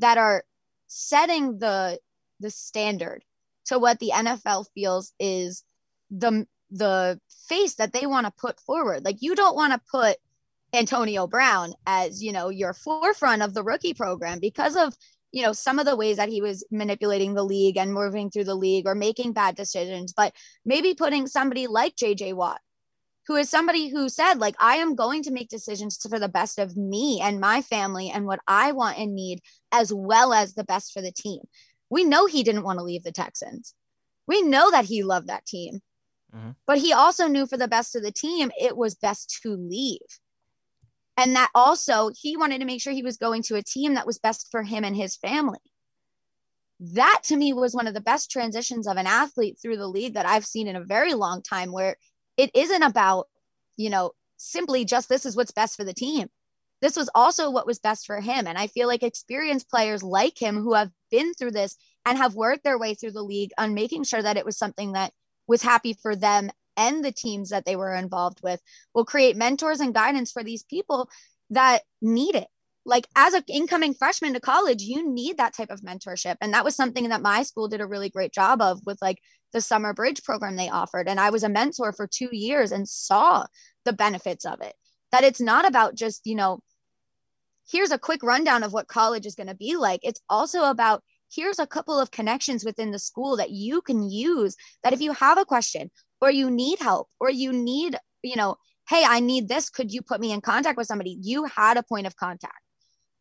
[0.00, 0.44] that are
[0.88, 1.98] setting the
[2.40, 3.22] the standard
[3.66, 5.62] to what the NFL feels is
[6.10, 9.04] the the face that they want to put forward.
[9.04, 10.16] Like you don't want to put
[10.72, 14.94] Antonio Brown as, you know, your forefront of the rookie program because of,
[15.32, 18.44] you know, some of the ways that he was manipulating the league and moving through
[18.44, 20.32] the league or making bad decisions, but
[20.64, 22.60] maybe putting somebody like JJ Watt
[23.28, 26.58] who is somebody who said like i am going to make decisions for the best
[26.58, 30.64] of me and my family and what i want and need as well as the
[30.64, 31.40] best for the team.
[31.90, 33.74] We know he didn't want to leave the texans.
[34.26, 35.80] We know that he loved that team.
[36.34, 36.56] Mhm.
[36.66, 40.20] but he also knew for the best of the team it was best to leave
[41.18, 44.06] and that also he wanted to make sure he was going to a team that
[44.06, 45.58] was best for him and his family
[46.80, 50.14] that to me was one of the best transitions of an athlete through the league
[50.14, 51.96] that I've seen in a very long time where
[52.36, 53.26] it isn't about,
[53.76, 56.28] you know, simply just this is what's best for the team.
[56.80, 58.46] This was also what was best for him.
[58.46, 61.76] And I feel like experienced players like him who have been through this
[62.06, 64.92] and have worked their way through the league on making sure that it was something
[64.92, 65.12] that
[65.48, 68.60] was happy for them and the teams that they were involved with
[68.94, 71.10] will create mentors and guidance for these people
[71.50, 72.46] that need it.
[72.86, 76.36] Like as an incoming freshman to college you need that type of mentorship.
[76.40, 79.18] And that was something that my school did a really great job of with like
[79.52, 81.08] the summer bridge program they offered.
[81.08, 83.44] And i was a mentor for two years and saw
[83.84, 84.74] the benefits of it.
[85.12, 86.60] That it's not about just you know
[87.70, 90.00] here's a quick rundown of what college is going to be like.
[90.02, 94.56] It's also about here's a couple of connections within the school that you can use
[94.82, 98.56] that if you have a question or you need help or you need you know
[98.88, 99.70] hey i need this.
[99.70, 101.18] Could you put me in contact with somebody?
[101.20, 102.60] You had a point of contact.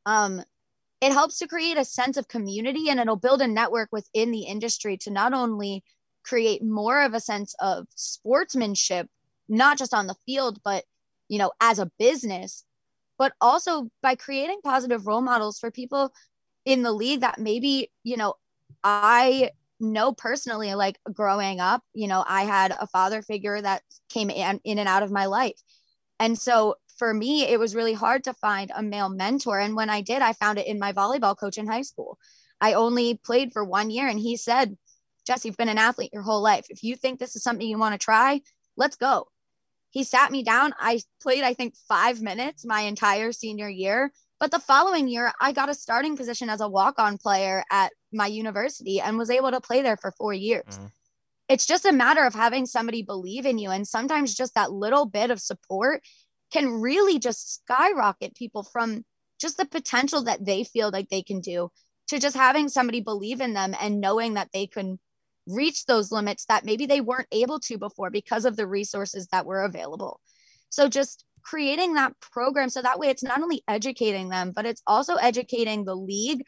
[0.05, 0.41] Um,
[1.01, 4.43] it helps to create a sense of community and it'll build a network within the
[4.43, 5.83] industry to not only
[6.23, 9.07] create more of a sense of sportsmanship
[9.47, 10.83] not just on the field but
[11.29, 12.65] you know as a business
[13.17, 16.11] but also by creating positive role models for people
[16.65, 18.33] in the league that maybe you know
[18.83, 19.49] i
[19.79, 24.59] know personally like growing up you know i had a father figure that came in,
[24.63, 25.59] in and out of my life
[26.19, 29.59] and so for me, it was really hard to find a male mentor.
[29.59, 32.17] And when I did, I found it in my volleyball coach in high school.
[32.59, 34.75] I only played for one year, and he said,
[35.25, 36.65] Jess, you've been an athlete your whole life.
[36.69, 38.41] If you think this is something you want to try,
[38.75, 39.27] let's go.
[39.91, 40.73] He sat me down.
[40.79, 44.11] I played, I think, five minutes my entire senior year.
[44.39, 47.91] But the following year, I got a starting position as a walk on player at
[48.11, 50.63] my university and was able to play there for four years.
[50.67, 50.91] Mhm.
[51.49, 53.69] It's just a matter of having somebody believe in you.
[53.71, 56.03] And sometimes just that little bit of support
[56.51, 59.05] can really just skyrocket people from
[59.39, 61.69] just the potential that they feel like they can do
[62.07, 64.99] to just having somebody believe in them and knowing that they can
[65.45, 69.45] reach those limits that maybe they weren't able to before because of the resources that
[69.45, 70.19] were available.
[70.69, 74.81] So just creating that program so that way it's not only educating them, but it's
[74.85, 76.43] also educating the league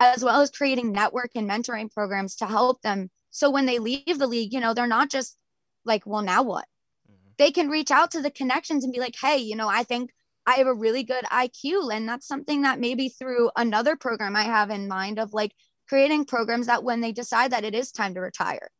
[0.00, 3.10] as well as creating network and mentoring programs to help them.
[3.30, 5.36] So when they leave the league, you know, they're not just
[5.84, 6.66] like, well, now what?
[7.10, 7.30] Mm-hmm.
[7.38, 10.10] they can reach out to the connections and be like, hey, you know, I think
[10.46, 11.94] I have a really good IQ.
[11.94, 15.52] And that's something that maybe through another program I have in mind of like
[15.88, 18.70] creating programs that when they decide that it is time to retire,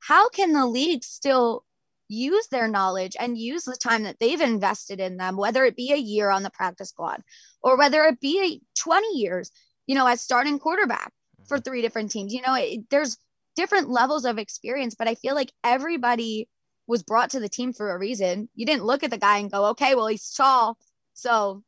[0.00, 1.64] how can the league still
[2.08, 5.92] use their knowledge and use the time that they've invested in them, whether it be
[5.92, 7.22] a year on the practice squad
[7.62, 9.50] or whether it be 20 years,
[9.86, 11.12] you know, as starting quarterback
[11.46, 12.32] for three different teams?
[12.32, 13.18] You know, it, there's
[13.56, 16.48] different levels of experience, but I feel like everybody
[16.86, 18.48] was brought to the team for a reason.
[18.54, 20.76] You didn't look at the guy and go, okay, well, he's tall.
[21.14, 21.62] So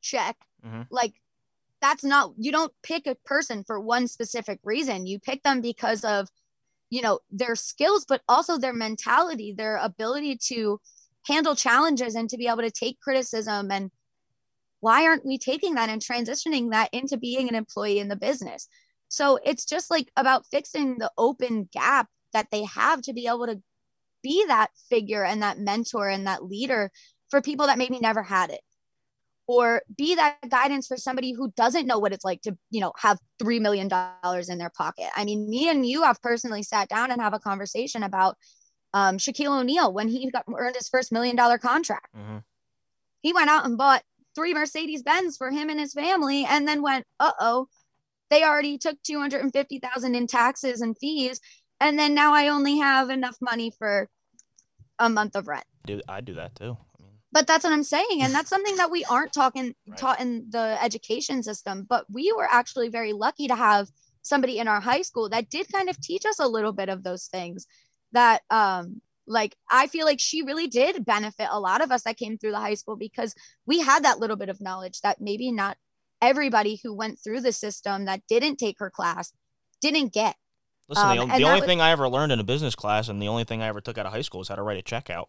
[0.00, 0.36] check.
[0.64, 0.86] Mhm.
[0.90, 1.14] Like,
[1.80, 5.06] that's not, you don't pick a person for one specific reason.
[5.06, 6.28] You pick them because of,
[6.90, 10.80] you know, their skills, but also their mentality, their ability to
[11.26, 13.70] handle challenges and to be able to take criticism.
[13.70, 13.90] And
[14.80, 18.68] why aren't we taking that and transitioning that into being an employee in the business?
[19.08, 23.46] So it's just like about fixing the open gap that they have to be able
[23.46, 23.62] to
[24.22, 26.90] be that figure and that mentor and that leader
[27.30, 28.60] for people that maybe never had it
[29.46, 32.92] or be that guidance for somebody who doesn't know what it's like to you know
[32.98, 36.88] have three million dollars in their pocket i mean me and you have personally sat
[36.88, 38.36] down and have a conversation about
[38.94, 42.42] um, shaquille o'neal when he got earned his first million dollar contract Mhm.
[43.22, 44.02] he went out and bought
[44.36, 47.66] three mercedes benz for him and his family and then went uh-oh
[48.30, 51.40] they already took 250000 in taxes and fees
[51.80, 54.08] and then now i only have enough money for
[55.00, 56.76] a month of rent Do I do that too?
[57.32, 58.22] But that's what I'm saying.
[58.22, 59.98] And that's something that we aren't talking Right.
[59.98, 61.84] taught in the education system.
[61.88, 63.88] But we were actually very lucky to have
[64.22, 67.02] somebody in our high school that did kind of teach us a little bit of
[67.02, 67.66] those things
[68.12, 72.16] that um like I feel like she really did benefit a lot of us that
[72.16, 73.34] came through the high school because
[73.66, 75.76] we had that little bit of knowledge that maybe not
[76.22, 79.32] everybody who went through the system that didn't take her class
[79.82, 80.36] didn't get.
[80.88, 83.20] listen, Um, the, the only was- thing I ever learned in a business class and
[83.20, 84.82] the only thing I ever took out of high school is how to write a
[84.82, 85.28] check out.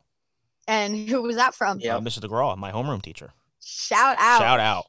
[0.67, 1.79] And who was that from?
[1.79, 1.97] Yeah.
[1.97, 2.19] Uh, Mrs.
[2.21, 3.33] DeGraw, my homeroom teacher.
[3.63, 4.39] Shout out.
[4.39, 4.85] Shout out.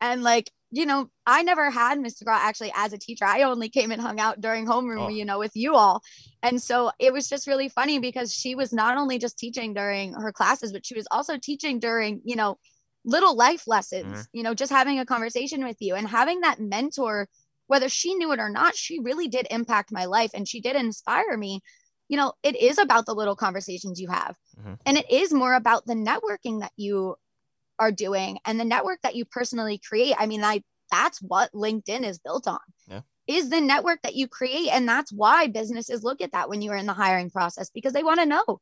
[0.00, 3.24] and like you know, I never had Miss DeGraw actually as a teacher.
[3.24, 5.08] I only came and hung out during homeroom, oh.
[5.08, 6.02] you know, with you all.
[6.42, 10.12] And so it was just really funny because she was not only just teaching during
[10.12, 12.58] her classes, but she was also teaching during, you know,
[13.04, 14.22] little life lessons, mm-hmm.
[14.32, 17.28] you know, just having a conversation with you and having that mentor,
[17.66, 20.76] whether she knew it or not, she really did impact my life and she did
[20.76, 21.60] inspire me.
[22.08, 24.36] You know, it is about the little conversations you have.
[24.58, 24.74] Mm-hmm.
[24.84, 27.16] And it is more about the networking that you
[27.78, 30.14] are doing and the network that you personally create.
[30.18, 32.58] I mean, I that's what LinkedIn is built on.
[32.88, 33.00] Yeah.
[33.26, 34.70] Is the network that you create.
[34.72, 37.92] And that's why businesses look at that when you are in the hiring process because
[37.92, 38.60] they want to know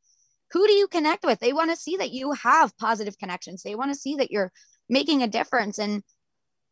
[0.53, 1.39] who do you connect with?
[1.39, 3.63] They want to see that you have positive connections.
[3.63, 4.53] They want to see that you're
[4.89, 5.79] making a difference.
[5.79, 6.03] And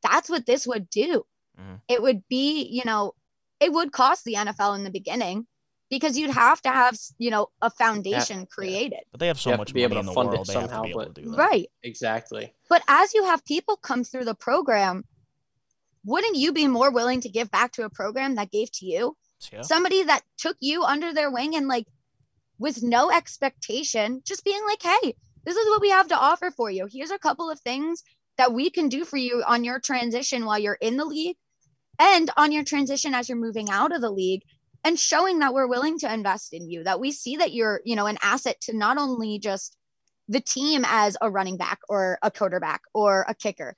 [0.03, 1.25] that's what this would do.
[1.61, 1.75] Mm-hmm.
[1.89, 3.13] It would be, you know,
[3.61, 5.47] it would cost the NFL in the beginning
[5.95, 8.93] because you'd have to have, you know, a foundation yeah, created.
[8.93, 9.09] Yeah.
[9.13, 10.47] But they have so have much money in the world.
[10.47, 11.39] They somehow, have to be able but, to do that.
[11.39, 11.71] Right.
[11.85, 12.53] Exactly.
[12.69, 15.05] But as you have people come through the program,
[16.05, 19.17] wouldn't you be more willing to give back to a program that gave to you?
[19.53, 19.63] Yeah.
[19.63, 21.87] Somebody that took you under their wing and like
[22.59, 26.71] with no expectation, just being like, hey, this is what we have to offer for
[26.71, 26.89] you.
[26.91, 28.03] Here's a couple of things
[28.37, 31.37] that we can do for you on your transition while you're in the league
[32.01, 34.43] and on your transition as you're moving out of the league
[34.85, 37.97] and showing that we're willing to invest in you that we see that you're you
[37.97, 39.77] know an asset to not only just
[40.29, 43.75] the team as a running back or a quarterback or a kicker.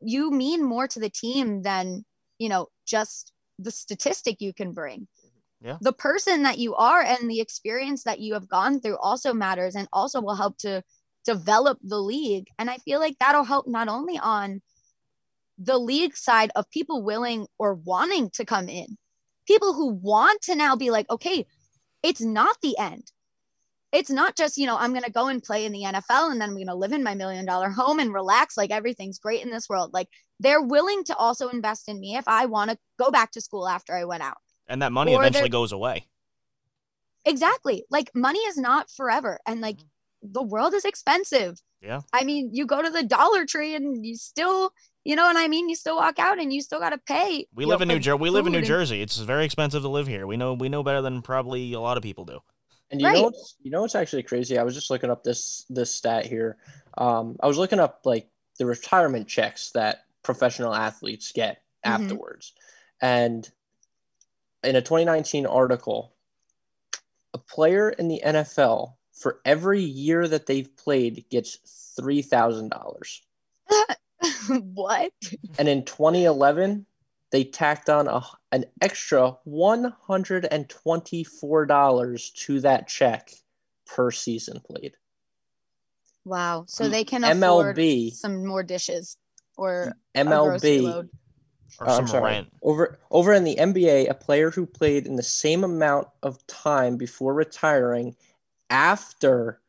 [0.00, 2.04] You mean more to the team than
[2.38, 5.08] you know just the statistic you can bring.
[5.60, 5.76] Yeah.
[5.80, 9.74] the person that you are and the experience that you have gone through also matters
[9.74, 10.84] and also will help to
[11.24, 12.46] develop the league.
[12.60, 14.62] And i feel like that'll help not only on
[15.58, 18.96] the league side of people willing or wanting to come in
[19.48, 21.44] people who want to now be like okay
[22.04, 23.10] it's not the end
[23.90, 26.40] it's not just you know i'm going to go and play in the nfl and
[26.40, 29.42] then i'm going to live in my million dollar home and relax like everything's great
[29.42, 30.08] in this world like
[30.38, 33.66] they're willing to also invest in me if i want to go back to school
[33.66, 34.36] after i went out
[34.68, 36.06] and that money or eventually goes away.
[37.24, 37.84] Exactly.
[37.90, 39.40] Like money is not forever.
[39.46, 40.32] And like mm-hmm.
[40.32, 41.60] the world is expensive.
[41.80, 42.02] Yeah.
[42.12, 44.72] I mean, you go to the Dollar Tree and you still,
[45.08, 45.70] you know what I mean?
[45.70, 47.46] You still walk out and you still got to pay.
[47.54, 48.18] We live know, in New Jersey.
[48.18, 49.00] We live in New Jersey.
[49.00, 50.26] It's very expensive to live here.
[50.26, 52.40] We know we know better than probably a lot of people do.
[52.90, 53.14] And you right.
[53.14, 54.58] know what's, you know what's actually crazy?
[54.58, 56.58] I was just looking up this this stat here.
[56.98, 62.02] Um, I was looking up like the retirement checks that professional athletes get mm-hmm.
[62.02, 62.52] afterwards.
[63.00, 63.50] And
[64.62, 66.12] in a 2019 article,
[67.32, 73.22] a player in the NFL for every year that they've played gets three thousand dollars.
[74.74, 75.12] what?
[75.58, 76.86] And in 2011,
[77.30, 83.30] they tacked on a, an extra one hundred and twenty-four dollars to that check
[83.86, 84.94] per season played.
[86.24, 86.64] Wow!
[86.68, 89.16] So they can MLB some more dishes
[89.56, 91.08] or MLB
[91.80, 92.24] or uh, I'm sorry.
[92.24, 92.48] Rant.
[92.62, 96.96] Over over in the NBA, a player who played in the same amount of time
[96.96, 98.16] before retiring
[98.70, 99.60] after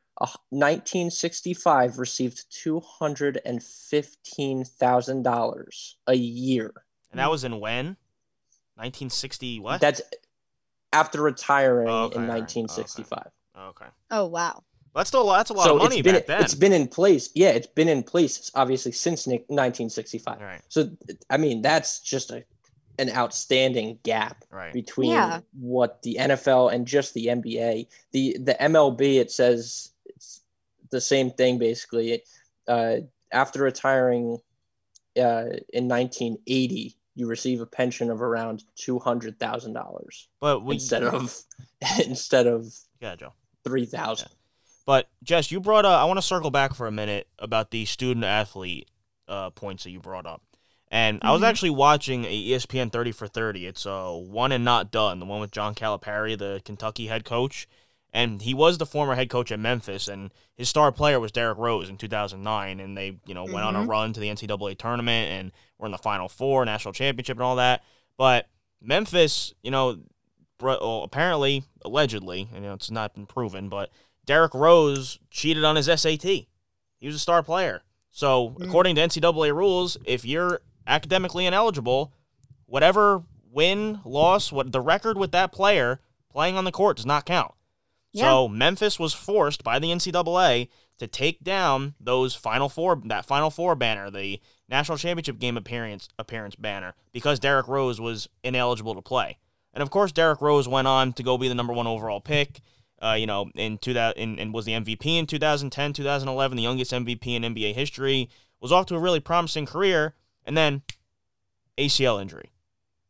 [0.50, 6.74] 1965 received two hundred and fifteen thousand dollars a year.
[7.12, 7.98] And that was in when?
[8.76, 9.82] 1960 what?
[9.82, 10.02] That's
[10.94, 13.20] after retiring oh, okay, in 1965.
[13.20, 13.32] Okay.
[13.62, 13.86] okay.
[14.12, 14.64] Oh wow.
[14.96, 16.42] That's still a lot, that's a lot so of money been, back then.
[16.42, 17.30] It's been in place.
[17.36, 20.42] Yeah, it's been in place obviously since 1965.
[20.42, 20.62] Right.
[20.68, 20.90] So
[21.30, 22.44] I mean, that's just a
[23.00, 24.74] an outstanding gap right.
[24.74, 25.40] between yeah.
[25.54, 27.88] what the NFL and just the NBA.
[28.12, 29.99] The the MLB it says it's
[30.92, 32.24] the same thing basically.
[32.68, 32.98] Uh,
[33.32, 34.38] after retiring
[35.18, 40.30] uh, in 1980, you receive a pension of around two hundred thousand dollars.
[40.40, 41.38] But we, instead of
[42.06, 44.30] instead of yeah, Joe, three thousand.
[44.32, 44.36] Yeah.
[44.86, 46.00] But Jess, you brought up.
[46.00, 48.90] I want to circle back for a minute about the student athlete
[49.28, 50.42] uh, points that you brought up.
[50.88, 51.20] And.
[51.22, 51.50] I was mm-hmm.
[51.50, 53.68] actually watching a ESPN 30 for 30.
[53.68, 57.26] It's a uh, one and not done, the one with John Calipari, the Kentucky head
[57.26, 57.68] coach.
[58.12, 61.60] And he was the former head coach at Memphis, and his star player was Derrick
[61.60, 62.80] Rose in 2009.
[62.80, 63.68] And they, you know, went mm-hmm.
[63.68, 63.90] on a mm-hmm.
[63.90, 67.58] run to the NCAA tournament and were in the Final Four, national championship, and all
[67.58, 67.84] that.
[68.18, 68.48] But
[68.82, 70.00] Memphis, you know,
[70.62, 73.92] apparently, allegedly, you know, it's not been proven, but
[74.26, 76.24] Derrick Rose cheated on his SAT.
[76.24, 76.48] He
[77.02, 77.84] was a star player.
[78.12, 78.68] So, mm.
[78.68, 82.14] according to NCAA rules, if you're academically ineligible,
[82.66, 86.00] whatever win, loss, what the record with that player
[86.32, 87.54] playing on the court does not count.
[88.12, 88.24] Yeah.
[88.26, 93.50] So, Memphis was forced by the NCAA to take down those final four that final
[93.50, 99.02] four banner, the national championship game appearance appearance banner because Derrick Rose was ineligible to
[99.02, 99.38] play.
[99.74, 102.62] And of course, Derrick Rose went on to go be the number one overall pick
[103.02, 106.92] uh, you know, in 2000, in, and was the MVP in 2010, 2011, the youngest
[106.92, 108.30] MVP in NBA history.
[108.62, 110.82] Was off to a really promising career, and then
[111.78, 112.52] ACL injury.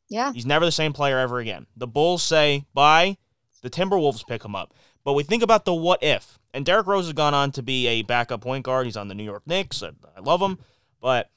[0.08, 0.32] Yeah.
[0.32, 1.66] He's never the same player ever again.
[1.76, 3.18] The Bulls say bye.
[3.64, 4.74] The Timberwolves pick him up.
[5.10, 6.38] But we think about the what if.
[6.54, 8.86] And Derrick Rose has gone on to be a backup point guard.
[8.86, 9.82] He's on the New York Knicks.
[9.82, 10.60] I, I love him.
[11.02, 11.32] But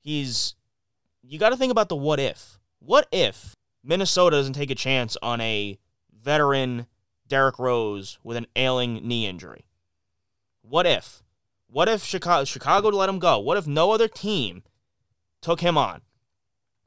[0.00, 0.56] he's.
[1.22, 2.58] You got to think about the what if.
[2.80, 3.54] What if
[3.84, 5.78] Minnesota doesn't take a chance on a
[6.20, 6.86] veteran
[7.28, 9.66] Derrick Rose with an ailing knee injury?
[10.62, 11.22] What if?
[11.68, 13.38] What if Chicago, Chicago let him go?
[13.38, 14.64] What if no other team
[15.40, 16.00] took him on?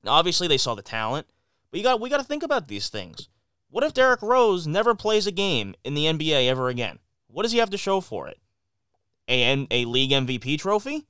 [0.04, 1.28] Now, obviously, they saw the talent,
[1.72, 3.30] but you got we got to think about these things.
[3.70, 6.99] What if Derrick Rose never plays a game in the NBA ever again?
[7.28, 8.39] What does he have to show for it?
[9.28, 11.05] A, a league MVP trophy?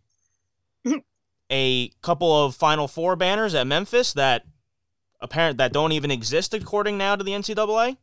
[1.52, 4.46] a couple of Final Four banners at Memphis that
[5.20, 7.98] apparent that don't even exist according now to the NCAA?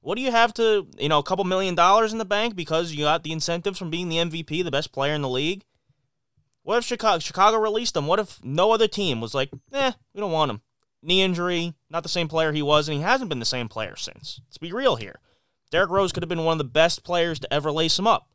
[0.00, 2.92] What do you have to, you know, a couple million dollars in the bank because
[2.92, 5.64] you got the incentives from being the MVP, the best player in the league?
[6.64, 8.06] What if Chicago Chicago released him?
[8.06, 10.60] What if no other team was like, eh, we don't want him.
[11.02, 13.96] Knee injury, not the same player he was, and he hasn't been the same player
[13.96, 14.40] since.
[14.46, 15.16] Let's be real here.
[15.70, 18.28] Derrick Rose could have been one of the best players to ever lace him up.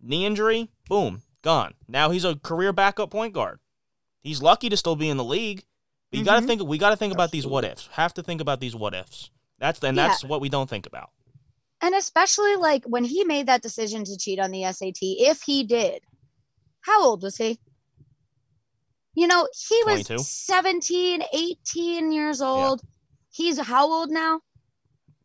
[0.00, 1.74] Knee injury, boom, gone.
[1.88, 3.58] Now he's a career backup point guard.
[4.20, 5.64] He's lucky to still be in the league.
[6.10, 6.34] But you mm-hmm.
[6.34, 6.62] got to think.
[6.62, 7.88] We got to think about these what ifs.
[7.92, 9.30] Have to think about these what ifs.
[9.58, 10.08] That's and yeah.
[10.08, 11.10] that's what we don't think about.
[11.80, 15.64] And especially like when he made that decision to cheat on the SAT, if he
[15.64, 16.02] did,
[16.80, 17.58] how old was he?
[19.16, 20.14] You know, he 22.
[20.14, 22.82] was 17, 18 years old.
[22.84, 22.90] Yeah.
[23.30, 24.40] He's how old now?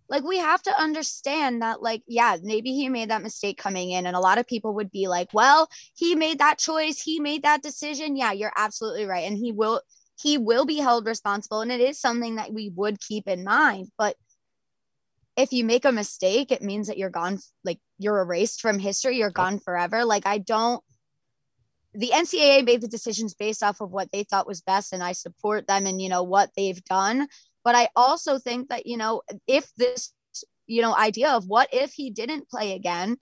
[0.07, 4.05] Like, we have to understand that, like, yeah, maybe he made that mistake coming in.
[4.05, 7.01] And a lot of people would be like, well, he made that choice.
[7.01, 8.15] He made that decision.
[8.15, 9.27] Yeah, you're absolutely right.
[9.27, 9.81] And he will,
[10.21, 11.61] he will be held responsible.
[11.61, 13.89] And it is something that we would keep in mind.
[13.97, 14.15] But
[15.37, 19.17] if you make a mistake, it means that you're gone, like, you're erased from history.
[19.17, 20.03] You're gone forever.
[20.05, 20.83] Like, I don't,
[21.93, 25.11] the NCAA made the decisions based off of what they thought was best, and I
[25.11, 27.27] support them and you know what they've done.
[27.63, 30.13] But I also think that you know if this
[30.67, 33.17] you know idea of what if he didn't play again,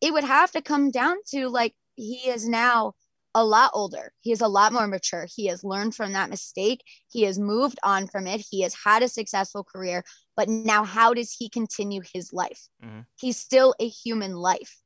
[0.00, 2.94] it would have to come down to like he is now
[3.34, 4.12] a lot older.
[4.20, 5.26] He is a lot more mature.
[5.34, 6.84] He has learned from that mistake.
[7.10, 8.44] He has moved on from it.
[8.48, 10.04] He has had a successful career.
[10.36, 12.68] But now, how does he continue his life?
[12.84, 13.00] Mm-hmm.
[13.18, 14.78] He's still a human life.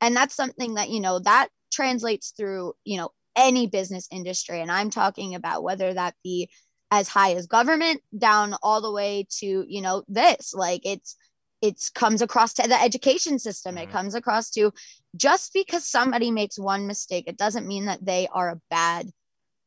[0.00, 4.60] And that's something that, you know, that translates through, you know, any business industry.
[4.60, 6.48] And I'm talking about whether that be
[6.90, 10.54] as high as government down all the way to, you know, this.
[10.54, 11.16] Like it's
[11.62, 13.76] it comes across to the education system.
[13.76, 13.92] It mm-hmm.
[13.92, 14.72] comes across to
[15.16, 19.10] just because somebody makes one mistake, it doesn't mean that they are a bad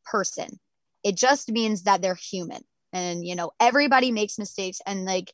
[0.05, 0.59] person.
[1.03, 2.61] It just means that they're human.
[2.93, 5.33] And you know, everybody makes mistakes and like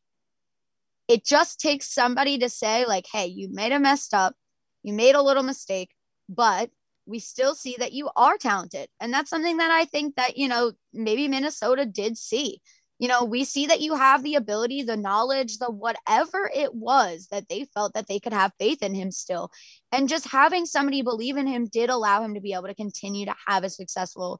[1.07, 4.36] it just takes somebody to say like, "Hey, you made a messed up.
[4.82, 5.91] You made a little mistake
[6.30, 6.69] but
[7.05, 8.89] we still see that you are talented.
[8.99, 12.61] And that's something that I think that, you know, maybe Minnesota did see.
[12.97, 17.28] You know, we see that you have the ability, the knowledge, the whatever it was
[17.30, 19.51] that they felt that they could have faith in him still.
[19.91, 23.26] And just having somebody believe in him did allow him to be able to continue
[23.26, 24.39] to have a successful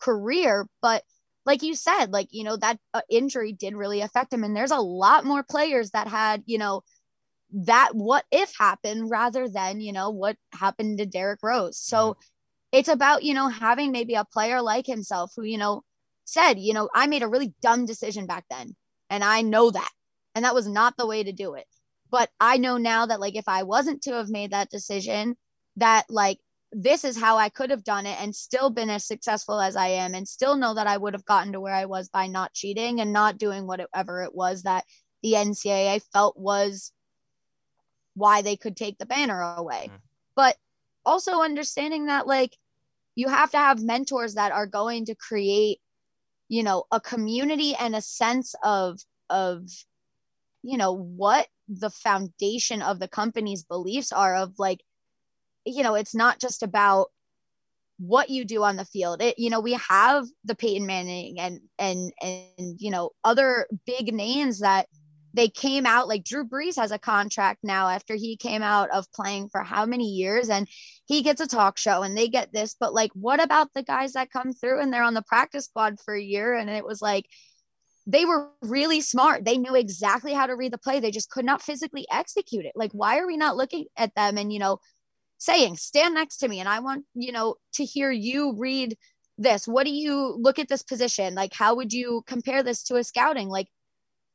[0.00, 0.68] career.
[0.80, 1.02] But
[1.44, 4.44] like you said, like, you know, that uh, injury did really affect him.
[4.44, 6.82] And there's a lot more players that had, you know,
[7.64, 11.78] that what if happened rather than, you know, what happened to Derrick Rose.
[11.78, 12.18] So
[12.70, 15.82] it's about, you know, having maybe a player like himself who, you know,
[16.26, 18.76] said, you know, I made a really dumb decision back then.
[19.08, 19.90] And I know that.
[20.34, 21.64] And that was not the way to do it.
[22.10, 25.36] But I know now that, like, if I wasn't to have made that decision,
[25.76, 26.38] that, like,
[26.72, 29.88] this is how I could have done it and still been as successful as I
[29.88, 32.52] am and still know that I would have gotten to where I was by not
[32.52, 34.84] cheating and not doing whatever it was that
[35.22, 36.92] the NCAA felt was
[38.16, 39.90] why they could take the banner away.
[39.92, 39.98] Mm.
[40.34, 40.56] But
[41.04, 42.56] also understanding that like
[43.14, 45.78] you have to have mentors that are going to create
[46.48, 49.00] you know a community and a sense of
[49.30, 49.68] of
[50.62, 54.80] you know what the foundation of the company's beliefs are of like
[55.64, 57.08] you know it's not just about
[57.98, 61.60] what you do on the field it you know we have the Peyton Manning and
[61.78, 64.86] and and you know other big names that
[65.36, 69.12] they came out like Drew Brees has a contract now after he came out of
[69.12, 70.66] playing for how many years and
[71.04, 72.74] he gets a talk show and they get this.
[72.78, 76.00] But like, what about the guys that come through and they're on the practice squad
[76.02, 76.54] for a year?
[76.54, 77.26] And it was like,
[78.06, 79.44] they were really smart.
[79.44, 81.00] They knew exactly how to read the play.
[81.00, 82.72] They just could not physically execute it.
[82.74, 84.78] Like, why are we not looking at them and, you know,
[85.36, 88.96] saying, stand next to me and I want, you know, to hear you read
[89.36, 89.68] this?
[89.68, 91.34] What do you look at this position?
[91.34, 93.48] Like, how would you compare this to a scouting?
[93.48, 93.66] Like,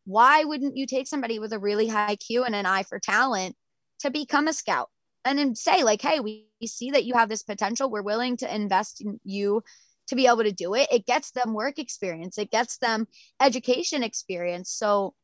[0.05, 3.55] why wouldn't you take somebody with a really high Q and an eye for talent
[3.99, 4.89] to become a scout
[5.25, 8.37] and then say like hey we, we see that you have this potential we're willing
[8.37, 9.63] to invest in you
[10.11, 10.89] to be able to do it.
[10.91, 13.07] It gets them work experience, it gets them
[13.41, 14.69] education experience.
[14.69, 15.15] So,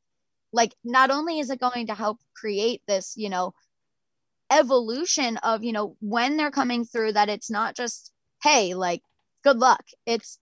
[0.53, 3.53] like, not only is it going to help create this, you know,
[4.49, 9.01] evolution of, you know, when they're coming through, that it's not just, hey, like,
[9.43, 9.83] good luck.
[10.05, 10.39] It's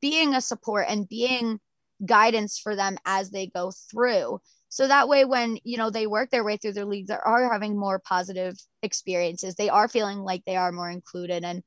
[0.00, 1.60] being a support and being
[2.04, 4.40] guidance for them as they go through.
[4.68, 7.50] So that way, when you know they work their way through their league, they are
[7.50, 9.54] having more positive experiences.
[9.54, 11.62] They are feeling like they are more included, and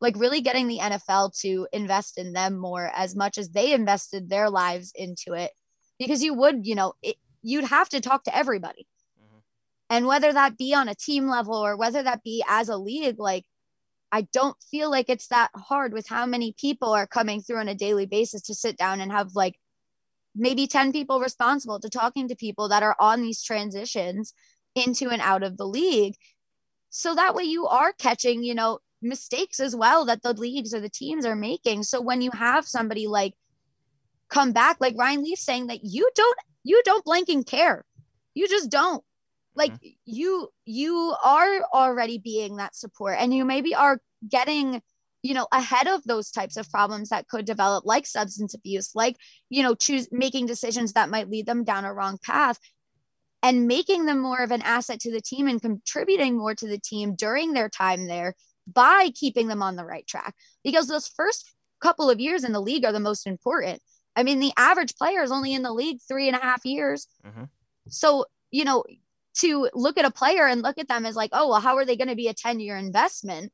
[0.00, 4.28] like really getting the NFL to invest in them more as much as they invested
[4.28, 5.50] their lives into it.
[5.98, 8.86] Because you would, you know, it, you'd have to talk to everybody,
[9.20, 9.38] mm-hmm.
[9.90, 13.18] and whether that be on a team level or whether that be as a league,
[13.18, 13.44] like
[14.14, 17.66] I don't feel like it's that hard with how many people are coming through on
[17.66, 19.58] a daily basis to sit down and have like
[20.34, 24.34] maybe 10 people responsible to talking to people that are on these transitions
[24.74, 26.14] into and out of the league.
[26.90, 30.80] So that way you are catching, you know, mistakes as well that the leagues or
[30.80, 31.82] the teams are making.
[31.82, 33.34] So when you have somebody like
[34.28, 37.84] come back, like Ryan Leaf saying that you don't, you don't blanking care.
[38.34, 39.04] You just don't.
[39.54, 39.88] Like mm-hmm.
[40.06, 44.82] you, you are already being that support and you maybe are getting
[45.24, 49.16] you know ahead of those types of problems that could develop like substance abuse like
[49.48, 52.58] you know choose making decisions that might lead them down a wrong path
[53.44, 56.78] and making them more of an asset to the team and contributing more to the
[56.78, 58.34] team during their time there
[58.66, 60.34] by keeping them on the right track.
[60.64, 63.82] Because those first couple of years in the league are the most important.
[64.16, 67.06] I mean the average player is only in the league three and a half years.
[67.26, 67.44] Mm-hmm.
[67.88, 68.84] so you know
[69.40, 71.84] to look at a player and look at them as like oh well how are
[71.84, 73.52] they going to be a 10 year investment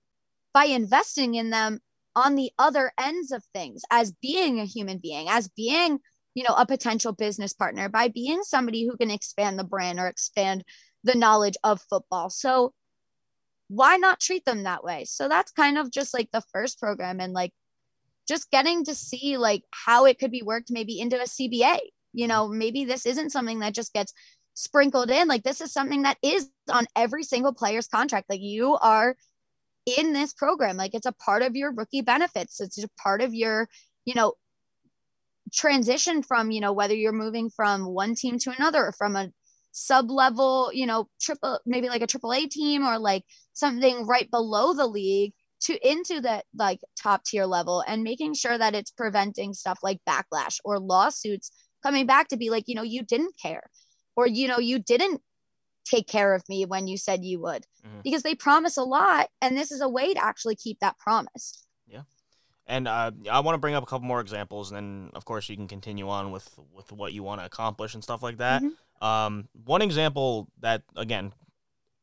[0.53, 1.81] by investing in them
[2.17, 6.01] on the other ends of things as being a human being, as being,
[6.35, 10.07] you know, a potential business partner, by being somebody who can expand the brand or
[10.07, 10.65] expand
[11.05, 12.31] the knowledge of football.
[12.31, 12.73] So
[13.69, 15.05] why not treat them that way?
[15.05, 17.53] So that's kind of just like the first program and like
[18.29, 21.79] just getting to see like how it could be worked maybe into a CBA.
[22.13, 24.13] You know, maybe this isn't something that just gets
[24.55, 25.29] sprinkled in.
[25.29, 28.29] Like this is something that is on every single player's contract.
[28.29, 29.17] Like you are
[29.97, 30.77] in this program.
[30.77, 32.61] Like it's a part of your rookie benefits.
[32.61, 33.69] It's a part of your,
[34.05, 34.35] you know,
[35.53, 39.31] transition from, you know, whether you're moving from one team to another or from a
[39.73, 44.31] sub level, you know, triple, maybe like a triple A team or like something right
[44.31, 45.33] below the league
[45.63, 50.01] to into the like top tier level and making sure that it's preventing stuff like
[50.09, 51.51] backlash or lawsuits
[51.83, 53.65] coming back to be like, you know, you didn't care
[54.17, 55.21] or, you know, you didn't
[55.85, 57.67] take care of me when you said you would.
[57.87, 58.01] Mm-hmm.
[58.05, 61.65] because they promise a lot and this is a way to actually keep that promise.
[61.87, 62.03] Yeah.
[62.67, 65.49] And uh, i want to bring up a couple more examples and then of course
[65.49, 68.63] you can continue on with with what you want to accomplish and stuff like that.
[68.63, 69.07] Mm-hmm.
[69.07, 71.33] um, one example that again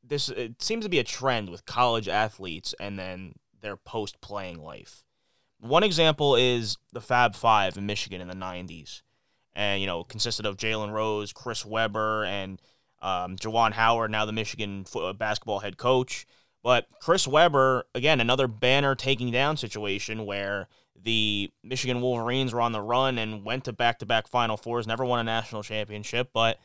[0.03, 4.63] this it seems to be a trend with college athletes and then their post playing
[4.63, 5.03] life.
[5.59, 9.03] One example is the fab five in michigan in the 90s
[9.55, 12.59] and you know consisted of jalen rose chris webber and
[13.01, 16.25] um, Juwan Howard, now the Michigan uh, basketball head coach.
[16.63, 20.67] But Chris Webber, again, another banner taking down situation where
[21.01, 24.87] the Michigan Wolverines were on the run and went to back to back Final Fours,
[24.87, 26.31] never won a national championship.
[26.33, 26.59] But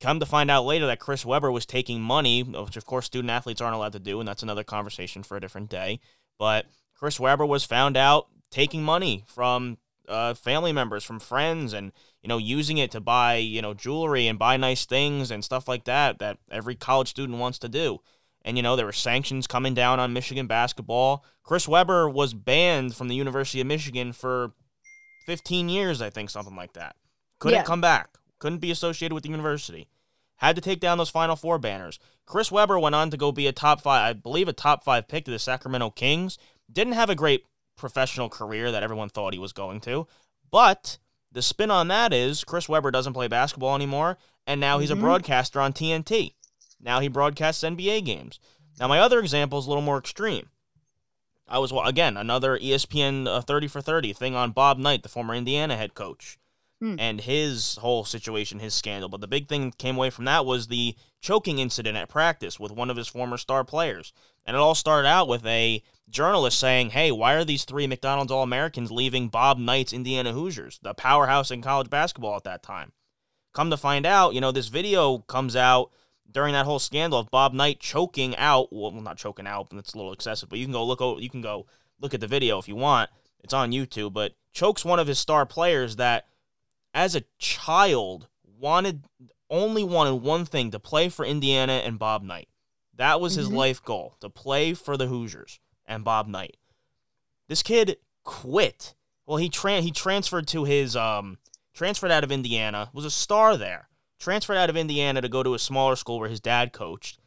[0.00, 3.30] come to find out later that Chris Webber was taking money, which of course student
[3.30, 6.00] athletes aren't allowed to do, and that's another conversation for a different day.
[6.38, 9.78] But Chris Webber was found out taking money from
[10.08, 11.92] uh, family members, from friends, and
[12.22, 15.68] you know using it to buy you know jewelry and buy nice things and stuff
[15.68, 18.00] like that that every college student wants to do.
[18.42, 21.24] And you know there were sanctions coming down on Michigan basketball.
[21.42, 24.52] Chris Webber was banned from the University of Michigan for
[25.26, 26.96] 15 years, I think, something like that.
[27.38, 27.64] Couldn't yeah.
[27.64, 28.16] come back.
[28.38, 29.88] Couldn't be associated with the university.
[30.36, 31.98] Had to take down those Final Four banners.
[32.24, 35.06] Chris Webber went on to go be a top five, I believe, a top five
[35.06, 36.38] pick to the Sacramento Kings.
[36.72, 37.44] Didn't have a great
[37.76, 40.06] professional career that everyone thought he was going to.
[40.50, 40.98] But
[41.32, 45.00] the spin on that is Chris Webber doesn't play basketball anymore, and now he's mm-hmm.
[45.00, 46.34] a broadcaster on TNT.
[46.80, 48.40] Now he broadcasts NBA games.
[48.80, 50.48] Now, my other example is a little more extreme.
[51.46, 55.34] I was, again, another ESPN uh, 30 for 30 thing on Bob Knight, the former
[55.34, 56.38] Indiana head coach,
[56.82, 56.96] mm.
[56.98, 59.08] and his whole situation, his scandal.
[59.08, 62.58] But the big thing that came away from that was the choking incident at practice
[62.58, 64.12] with one of his former star players.
[64.46, 68.32] And it all started out with a journalist saying, Hey, why are these three McDonald's
[68.32, 72.92] All Americans leaving Bob Knight's Indiana Hoosiers, the powerhouse in college basketball at that time?
[73.52, 75.90] Come to find out, you know, this video comes out
[76.30, 79.94] during that whole scandal of Bob Knight choking out, well, not choking out, but it's
[79.94, 81.66] a little excessive, but you can go look, you can go
[82.00, 83.10] look at the video if you want.
[83.42, 86.26] It's on YouTube, but chokes one of his star players that,
[86.94, 89.04] as a child, wanted
[89.48, 92.48] only wanted one thing to play for Indiana and Bob Knight.
[92.94, 93.56] That was his mm-hmm.
[93.56, 95.58] life goal to play for the Hoosiers
[95.90, 96.56] and Bob Knight.
[97.48, 98.94] This kid quit.
[99.26, 101.36] Well, he tran he transferred to his um
[101.74, 103.88] transferred out of Indiana, was a star there.
[104.18, 107.18] Transferred out of Indiana to go to a smaller school where his dad coached.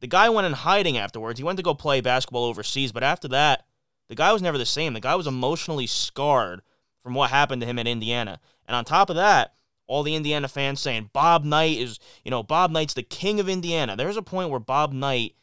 [0.00, 1.38] The guy went in hiding afterwards.
[1.38, 3.66] He went to go play basketball overseas, but after that,
[4.08, 4.94] the guy was never the same.
[4.94, 6.62] The guy was emotionally scarred
[7.02, 8.40] from what happened to him in Indiana.
[8.66, 9.54] And on top of that,
[9.86, 13.48] all the Indiana fans saying Bob Knight is, you know, Bob Knight's the king of
[13.48, 13.96] Indiana.
[13.96, 15.34] There's a point where Bob Knight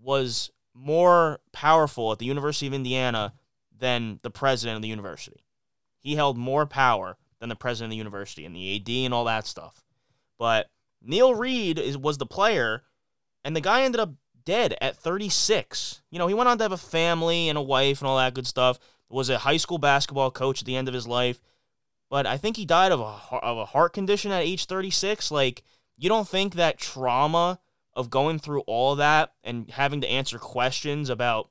[0.00, 3.34] was more powerful at the University of Indiana
[3.76, 5.44] than the president of the university.
[5.98, 9.24] He held more power than the president of the university and the AD and all
[9.24, 9.84] that stuff.
[10.38, 10.70] But
[11.02, 12.82] Neil Reed is was the player,
[13.44, 14.12] and the guy ended up
[14.44, 16.02] dead at 36.
[16.10, 18.34] You know, he went on to have a family and a wife and all that
[18.34, 18.78] good stuff.
[19.10, 21.40] Was a high school basketball coach at the end of his life,
[22.10, 25.30] but I think he died of a of a heart condition at age 36.
[25.30, 25.62] Like,
[25.96, 27.58] you don't think that trauma
[27.98, 31.50] of going through all that and having to answer questions about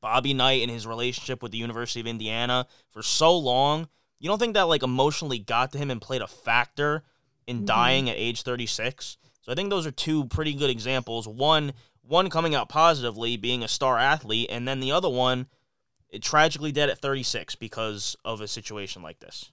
[0.00, 3.88] Bobby Knight and his relationship with the University of Indiana for so long,
[4.20, 7.02] you don't think that like emotionally got to him and played a factor
[7.48, 7.64] in mm-hmm.
[7.64, 9.18] dying at age 36?
[9.42, 11.26] So I think those are two pretty good examples.
[11.26, 11.72] One
[12.02, 15.48] one coming out positively, being a star athlete, and then the other one
[16.22, 19.50] tragically dead at 36 because of a situation like this.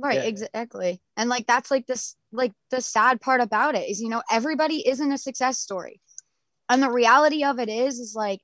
[0.00, 0.28] Right, yeah.
[0.28, 1.00] exactly.
[1.16, 4.86] And like that's like this like the sad part about it is you know everybody
[4.88, 6.00] isn't a success story.
[6.68, 8.40] And the reality of it is is like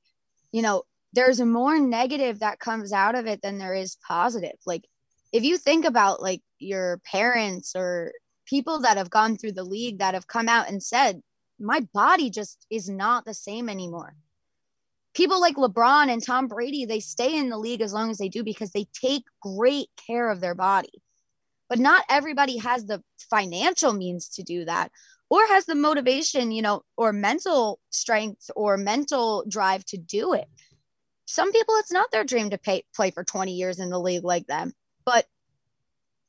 [0.50, 0.82] you know
[1.12, 4.57] there's more negative that comes out of it than there is positive.
[4.66, 4.84] Like
[5.32, 8.12] if you think about like your parents or
[8.46, 11.22] people that have gone through the league that have come out and said,
[11.61, 14.14] my body just is not the same anymore.
[15.14, 18.28] People like LeBron and Tom Brady, they stay in the league as long as they
[18.28, 21.02] do because they take great care of their body.
[21.68, 24.90] But not everybody has the financial means to do that
[25.30, 30.46] or has the motivation, you know, or mental strength or mental drive to do it.
[31.26, 34.24] Some people it's not their dream to pay, play for 20 years in the league
[34.24, 34.72] like them.
[35.04, 35.26] But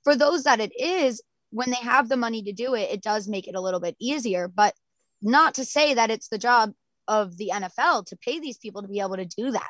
[0.04, 1.22] for those that it is
[1.52, 3.96] when they have the money to do it it does make it a little bit
[4.00, 4.48] easier.
[4.48, 4.74] But
[5.22, 6.72] not to say that it's the job
[7.08, 9.70] of the NFL to pay these people to be able to do that.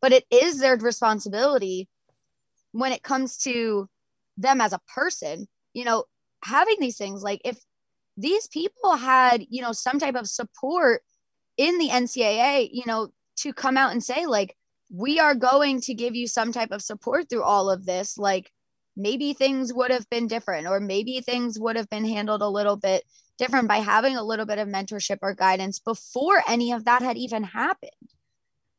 [0.00, 1.88] But it is their responsibility
[2.72, 3.88] when it comes to
[4.36, 6.04] them as a person you know
[6.44, 7.58] having these things like if
[8.16, 11.02] these people had you know some type of support
[11.56, 14.56] in the NCAA you know to come out and say like
[14.92, 18.50] we are going to give you some type of support through all of this like
[18.96, 22.76] maybe things would have been different or maybe things would have been handled a little
[22.76, 23.02] bit
[23.38, 27.16] different by having a little bit of mentorship or guidance before any of that had
[27.16, 27.90] even happened.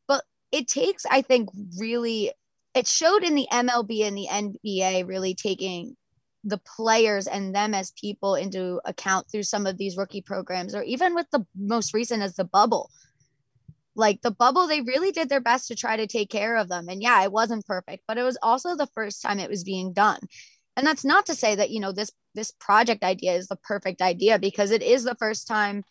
[0.07, 2.31] But it takes i think really
[2.75, 5.95] it showed in the MLB and the NBA really taking
[6.43, 10.83] the players and them as people into account through some of these rookie programs or
[10.83, 12.91] even with the most recent as the bubble.
[13.95, 16.89] Like the bubble they really did their best to try to take care of them.
[16.89, 19.93] And yeah it wasn't perfect but it was also the first time it was being
[19.93, 20.19] done.
[20.77, 24.01] And that's not to say that you know this this project idea is the perfect
[24.01, 25.83] idea because it is the first time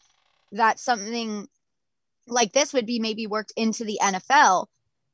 [0.53, 1.49] that something
[2.29, 4.67] like this would be maybe worked into the NFL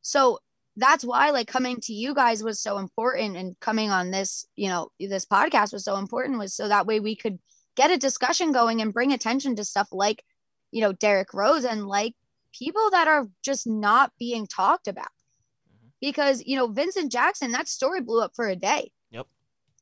[0.03, 0.39] so
[0.77, 4.69] that's why like coming to you guys was so important and coming on this you
[4.69, 7.39] know this podcast was so important was so that way we could
[7.77, 10.23] get a discussion going and bring attention to stuff like
[10.71, 12.15] you know Derrick Rose and like
[12.53, 15.07] people that are just not being talked about.
[15.07, 15.89] Mm-hmm.
[16.01, 18.93] Because, you know, Vincent Jackson, that story blew up for a day.
[19.11, 19.27] Yep.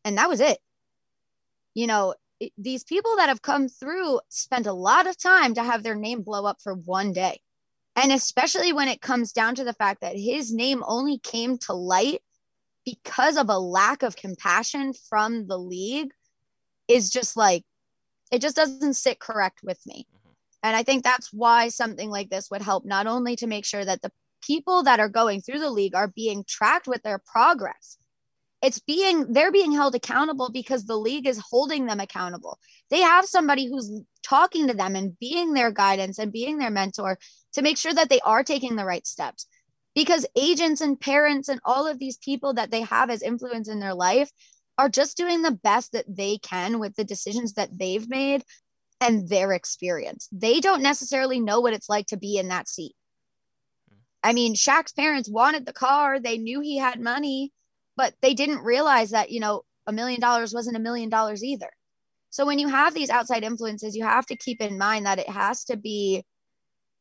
[0.05, 0.59] And that was it.
[1.75, 5.63] You know, it, these people that have come through spent a lot of time to
[5.63, 7.41] have their name blow up for one day.
[8.01, 11.73] And especially when it comes down to the fact that his name only came to
[11.73, 12.23] light
[12.85, 16.13] because of a lack of compassion from the league
[16.87, 17.65] is just like,
[18.31, 20.07] it just doesn't sit correct with me.
[20.15, 20.31] Mm-hmm.
[20.63, 23.85] And I think that's why something like this would help not only to make sure
[23.85, 24.13] that the
[24.47, 27.99] people that are going through the league are being tracked with their progress.
[28.63, 32.59] It's being they're being held accountable because the league is holding them accountable.
[32.91, 33.91] They have somebody who's
[34.23, 37.19] talking to them and being their guidance and being their mentor
[37.55, 39.47] to make sure that they are taking the right steps.
[39.95, 43.81] Because agents and parents and all of these people that they have as influence in
[43.81, 44.31] their life
[44.77, 48.45] are just doing the best that they can with the decisions that they've made
[49.01, 50.29] and their experience.
[50.31, 52.95] They don't necessarily know what it's like to be in that seat.
[54.23, 57.53] I mean, Shaq's parents wanted the car, they knew he had money,
[57.97, 61.71] but they didn't realize that, you know, a million dollars wasn't a million dollars either.
[62.31, 65.29] So when you have these outside influences, you have to keep in mind that it
[65.29, 66.25] has to be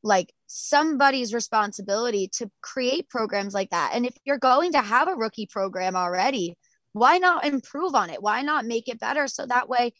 [0.04, 3.92] like somebody's responsibility to create programs like that.
[3.94, 6.56] And if you're going to have a rookie program already,
[6.94, 8.22] why not improve on it?
[8.22, 9.94] Why not make it better so that way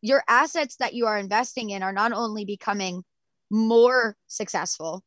[0.00, 3.02] your assets that you are investing in are not only becoming
[3.50, 5.02] more successful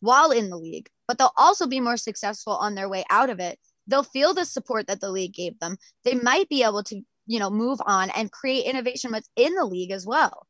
[0.00, 3.40] while in the league, but they'll also be more successful on their way out of
[3.40, 5.76] it they'll feel the support that the league gave them.
[6.04, 9.90] They might be able to, you know, move on and create innovation within the league
[9.90, 10.46] as well.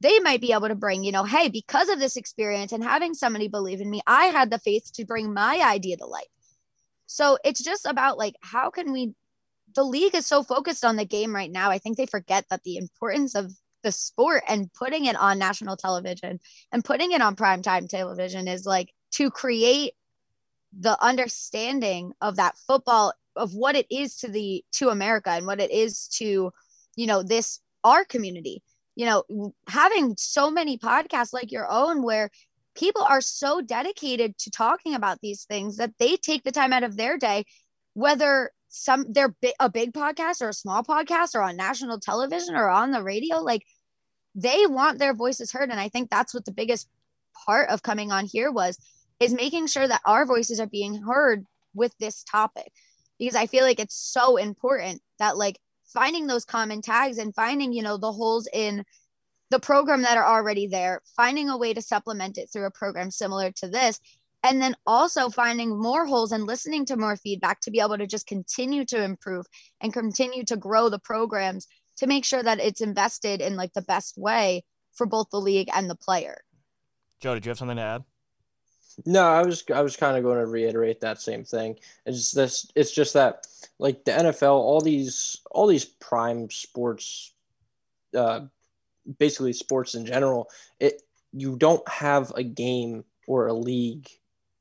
[0.00, 3.14] They might be able to bring, you know, hey, because of this experience and having
[3.14, 6.26] somebody believe in me, I had the faith to bring my idea to life.
[7.06, 9.14] So it's just about like, how can we?
[9.74, 11.70] The league is so focused on the game right now.
[11.70, 15.76] I think they forget that the importance of the sport and putting it on national
[15.76, 16.40] television
[16.72, 19.92] and putting it on primetime television is like to create
[20.78, 25.60] the understanding of that football of what it is to the to America and what
[25.60, 26.52] it is to
[26.96, 28.62] you know this our community
[28.98, 32.30] you know having so many podcasts like your own where
[32.74, 36.82] people are so dedicated to talking about these things that they take the time out
[36.82, 37.44] of their day
[37.94, 42.56] whether some they're bi- a big podcast or a small podcast or on national television
[42.56, 43.62] or on the radio like
[44.34, 45.70] they want their voices heard.
[45.70, 46.88] And i think that's what the biggest
[47.46, 48.78] part of coming on here was
[49.20, 51.44] is making sure that our voices are being heard
[51.74, 52.72] with this topic.
[53.18, 55.58] Because i feel like it's so important that like
[55.92, 58.84] finding those common tags and finding you know the holes in
[59.50, 63.10] the program that are already there finding a way to supplement it through a program
[63.10, 64.00] similar to this
[64.44, 68.06] and then also finding more holes and listening to more feedback to be able to
[68.06, 69.46] just continue to improve
[69.80, 71.66] and continue to grow the programs
[71.96, 74.62] to make sure that it's invested in like the best way
[74.94, 76.38] for both the league and the player
[77.20, 78.04] Joe, did you have something to add?
[79.06, 81.78] No, I was I was kind of going to reiterate that same thing.
[82.06, 83.46] It's this it's just that
[83.78, 87.32] like the NFL, all these all these prime sports
[88.16, 88.40] uh
[89.18, 94.08] basically sports in general, it you don't have a game or a league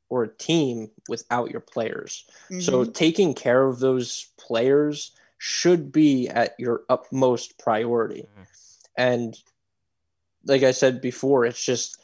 [0.10, 2.26] or a team without your players.
[2.62, 2.94] So Mhm.
[2.94, 8.28] taking care of those players should be at your utmost priority.
[8.38, 8.48] Mhm.
[8.96, 9.44] And
[10.46, 12.00] like I said before, it's just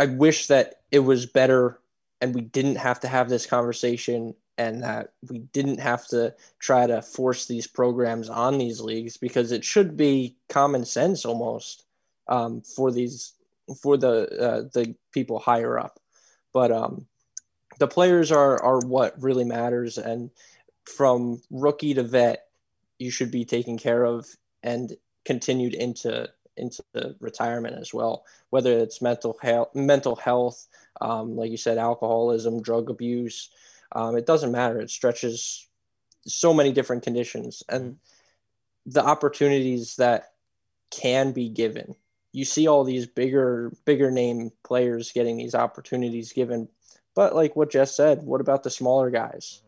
[0.00, 1.78] I wish that it was better
[2.22, 6.86] and we didn't have to have this conversation and that we didn't have to try
[6.86, 11.84] to force these programs on these leagues because it should be common sense almost
[12.28, 13.34] um, for these
[13.82, 16.00] for the uh, the people higher up.
[16.54, 17.06] But um,
[17.78, 20.30] the players are are what really matters and
[20.86, 22.46] from rookie to vet
[22.98, 24.26] you should be taken care of
[24.62, 24.96] and
[25.26, 26.26] continued into
[26.56, 30.66] into the retirement as well whether it's mental health mental health
[31.00, 33.50] um, like you said alcoholism drug abuse
[33.92, 34.80] um, it doesn't matter.
[34.80, 35.68] It stretches
[36.26, 37.96] so many different conditions and
[38.86, 40.32] the opportunities that
[40.90, 41.94] can be given.
[42.32, 46.68] You see all these bigger bigger name players getting these opportunities given
[47.16, 49.62] but like what jess said what about the smaller guys?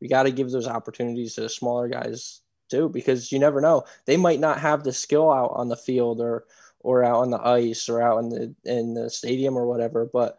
[0.00, 3.84] We got to give those opportunities to the smaller guys too because you never know.
[4.06, 6.44] They might not have the skill out on the field or
[6.80, 10.38] or out on the ice or out in the in the stadium or whatever but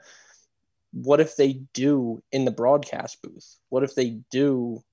[0.94, 3.56] what if they do in the broadcast booth?
[3.70, 4.84] What if they do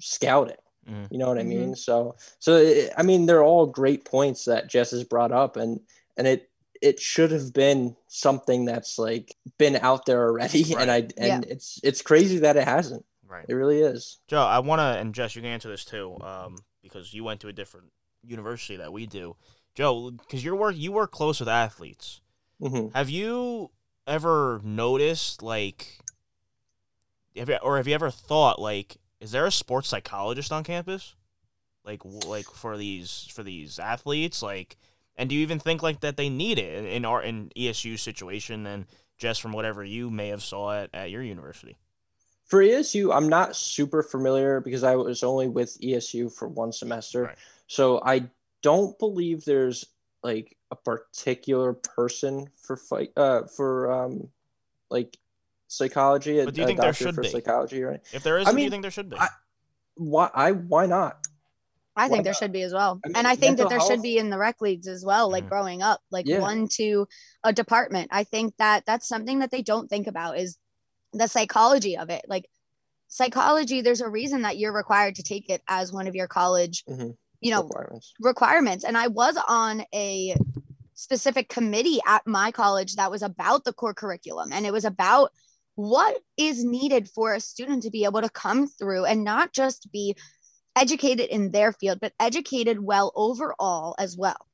[0.00, 0.56] scouting?
[0.88, 1.08] Mhm.
[1.10, 1.46] you know what i Mhm.
[1.48, 1.74] mean?
[1.74, 5.80] So so it, i mean they're all great points that jess has brought up and
[6.16, 6.50] and it
[6.80, 11.80] it should have been something that's like been out there already and i and it's
[11.82, 13.44] it's crazy that it hasn't Right.
[13.48, 16.56] it really is Joe, I want to, and Jess, you can answer this too, um,
[16.82, 17.92] because you went to a different
[18.24, 19.36] university that we do.
[19.74, 22.20] Joe, because your work, you work close with athletes.
[22.60, 23.70] hmm Have you
[24.06, 25.98] ever noticed, like,
[27.36, 31.14] have you, or have you ever thought, like, is there a sports psychologist on campus,
[31.84, 34.76] like, w- like for these for these athletes, like,
[35.16, 37.98] and do you even think like that they need it in, in our in ESU
[37.98, 41.76] situation, and just from whatever you may have saw it at your university?
[42.48, 47.24] For esu i'm not super familiar because i was only with esu for one semester
[47.24, 47.38] Right.
[47.66, 48.28] so i
[48.62, 49.84] don't believe there's
[50.22, 54.28] like a particular person for fight uh for um
[54.90, 55.16] like
[55.68, 57.28] psychology But do you a think there doctor should for be?
[57.28, 59.16] psychology right If there is, I do you think there should be?
[59.16, 59.28] I-
[59.94, 61.18] why i why not
[61.96, 62.38] I Why think there not?
[62.38, 63.00] should be as well.
[63.04, 65.28] I and I think that mental there should be in the rec leagues as well,
[65.32, 65.48] like Mhm.
[65.48, 66.38] growing up, like Yeah.
[66.38, 67.08] one to
[67.42, 68.10] a department.
[68.12, 70.56] I think that that's something that they don't think about is
[71.12, 72.22] the psychology of it.
[72.28, 72.48] Like
[73.08, 76.84] psychology, there's a reason that you're required to take it as one of your college,
[76.86, 77.16] Mhm.
[77.40, 78.84] you know, requirements requirements.
[78.84, 80.36] And I was on a
[80.94, 85.32] specific committee at my college that was about the core curriculum and it was about
[85.76, 89.92] what is needed for a student to be able to come through and not just
[89.92, 90.16] be
[90.74, 94.48] educated in their field, but educated well overall as well.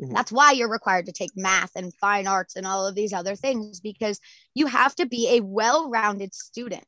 [0.00, 0.14] Mhm.
[0.14, 3.36] That's why you're required to take math and fine arts and all of these other
[3.36, 4.20] things because
[4.54, 6.84] you have to be a well rounded student.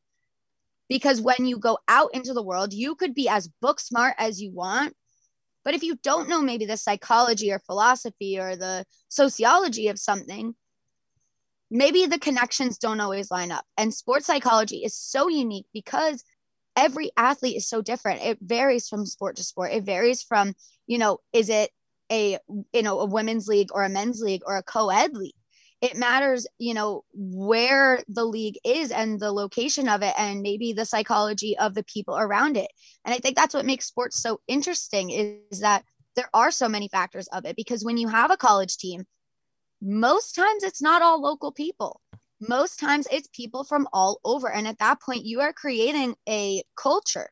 [0.88, 4.40] Because when you go out into the world, you could be as book smart as
[4.42, 4.94] you want.
[5.64, 10.54] But if you don't know maybe the psychology or philosophy or the sociology of something,
[11.70, 13.64] maybe the connections don't always line up.
[13.76, 16.22] And sports psychology is so unique because
[16.76, 18.22] every athlete is so different.
[18.22, 19.72] It varies from sport to sport.
[19.72, 20.54] It varies from,
[20.86, 21.70] you know, is it
[22.12, 22.38] a
[22.72, 25.34] you know a women's league or a men's league or a co-ed league.
[25.80, 30.72] It matters you know where the league is and the location of it and maybe
[30.72, 32.70] the psychology of the people around it.
[33.04, 35.84] And i think that's what makes sports so interesting is that
[36.14, 39.04] there are so many factors of it because when you have a college team
[39.82, 42.00] most times it's not all local people.
[42.40, 44.50] Most times it's people from all over.
[44.50, 47.28] And at that point you are creating a culture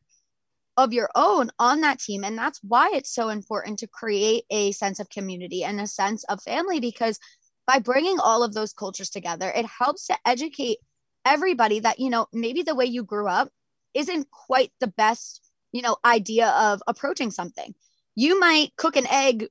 [0.76, 2.24] of your own on that team.
[2.24, 6.24] And that's why it's so important to create a sense of community and a sense
[6.24, 7.18] of family because
[7.66, 10.78] by bringing all of those cultures together it helps to educate
[11.24, 13.48] everybody that you know maybe the way you grew up
[13.94, 15.40] isn't quite the best
[15.72, 17.74] you know idea of approaching something.
[18.16, 19.46] You might cook an egg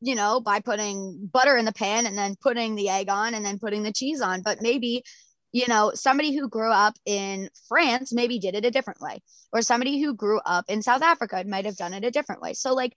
[0.00, 3.44] you know by putting butter in the pan and then putting the egg on and
[3.44, 5.04] then putting the cheese on but maybe
[5.52, 9.22] you know, somebody who grew up in France maybe did it a different way,
[9.52, 12.54] or somebody who grew up in South Africa might have done it a different way.
[12.54, 12.94] So, like,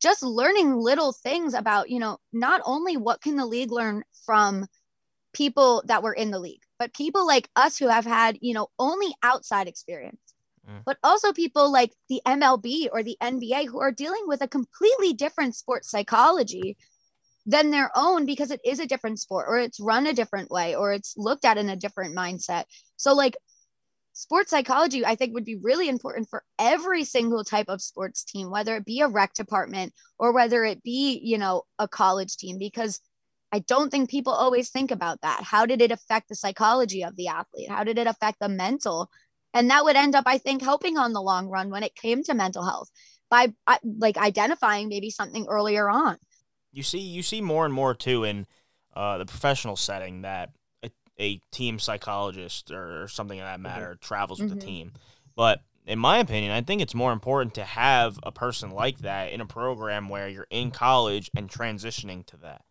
[0.00, 4.66] just learning little things about, you know, not only what can the league learn from
[5.32, 8.68] people that were in the league, but people like us who have had, you know,
[8.78, 10.20] only outside experience,
[10.68, 10.80] mm.
[10.84, 15.12] but also people like the MLB or the NBA who are dealing with a completely
[15.12, 16.76] different sports psychology
[17.46, 20.74] than their own because it is a different sport or it's run a different way
[20.74, 22.64] or it's looked at in a different mindset.
[22.96, 23.36] So, like,
[24.12, 28.50] sports psychology, I think, would be really important for every single type of sports team,
[28.50, 32.58] whether it be a rec department or whether it be, you know, a college team,
[32.58, 33.00] because
[33.52, 35.42] I don't think people always think about that.
[35.44, 37.70] How did it affect the psychology of the athlete?
[37.70, 39.08] How did it affect the mental?
[39.54, 42.24] And that would end up, I think, helping on the long run when it came
[42.24, 42.90] to mental health
[43.30, 46.16] by uh, like identifying maybe something earlier on
[46.76, 48.46] you see you see more and more too in
[48.94, 50.50] uh, the professional setting that
[50.84, 53.62] a, a team psychologist or, or, something of that mm-hmm.
[53.62, 54.06] matter mm-hmm.
[54.06, 54.58] travels with mm-hmm.
[54.58, 54.92] the team.
[55.34, 59.32] But in my opinion, I think it's more important to have a person like that
[59.32, 62.62] in a program where you're in college and transitioning to that.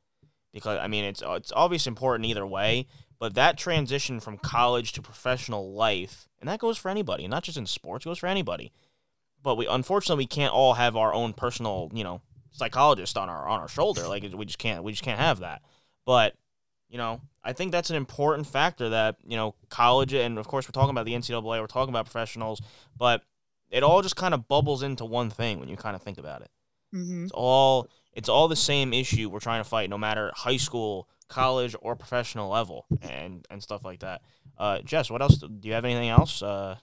[0.53, 2.88] Because I mean, it's it's obviously important either way,
[3.20, 7.58] but that transition from college to professional life, and that goes for anybody, not just
[7.58, 8.72] in sports, goes for anybody.
[9.41, 12.22] But we unfortunately we can't all have our own personal, you know,
[12.56, 14.08] psychologist on our on our shoulder.
[14.08, 15.62] Like we just can't we just can't have that.
[16.06, 16.36] But
[16.89, 20.68] you know, I think that's an important factor that you know college and of course
[20.68, 22.62] we're talking about the NCAA, we're talking about professionals,
[22.97, 23.24] but
[23.70, 26.41] it all just kind of bubbles into one thing when you kind of think about
[26.41, 26.49] it.
[26.93, 27.24] Mm-hmm.
[27.24, 31.10] It's all it's all the same issue we're trying to fight, no matter high school,
[31.28, 34.22] college, or professional level, and and stuff like that.
[34.58, 35.38] Uh, Jess, what else?
[35.38, 36.41] Do you have anything else?
[36.41, 36.78] Uh,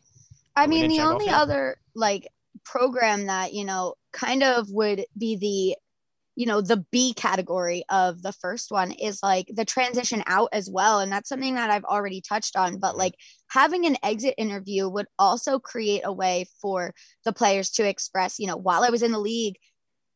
[0.54, 2.28] I mean, the only other like
[2.64, 5.76] program that you know kind of would be the
[6.34, 10.68] you know the b category of the first one is like the transition out as
[10.70, 11.00] well.
[11.00, 13.14] And that's something that i've already touched on but like
[13.50, 16.94] having an exit interview would also create a way for
[17.24, 19.56] the players to express you know while i was in the league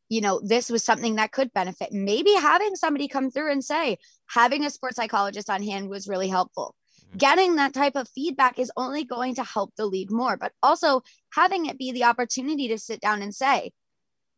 [0.09, 1.93] you know this was something that could benefit.
[1.93, 6.29] Maybe having somebody come through and say having a sports psychologist on hand was really
[6.29, 6.75] helpful
[7.17, 11.03] getting that type of feedback is only going to help the league more but also
[11.35, 13.71] having it be the opportunity to sit down and say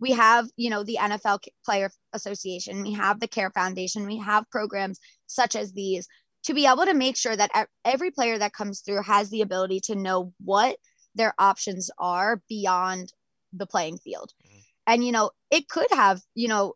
[0.00, 4.48] we have you know the nfl player association we have the care foundation we have
[4.50, 6.06] programs such as these
[6.44, 9.80] to be able to make sure that every player that comes through has the ability
[9.80, 10.76] to know what
[11.14, 13.12] their options are beyond
[13.52, 14.58] the playing field mm-hmm.
[14.86, 16.74] and you know it could have you know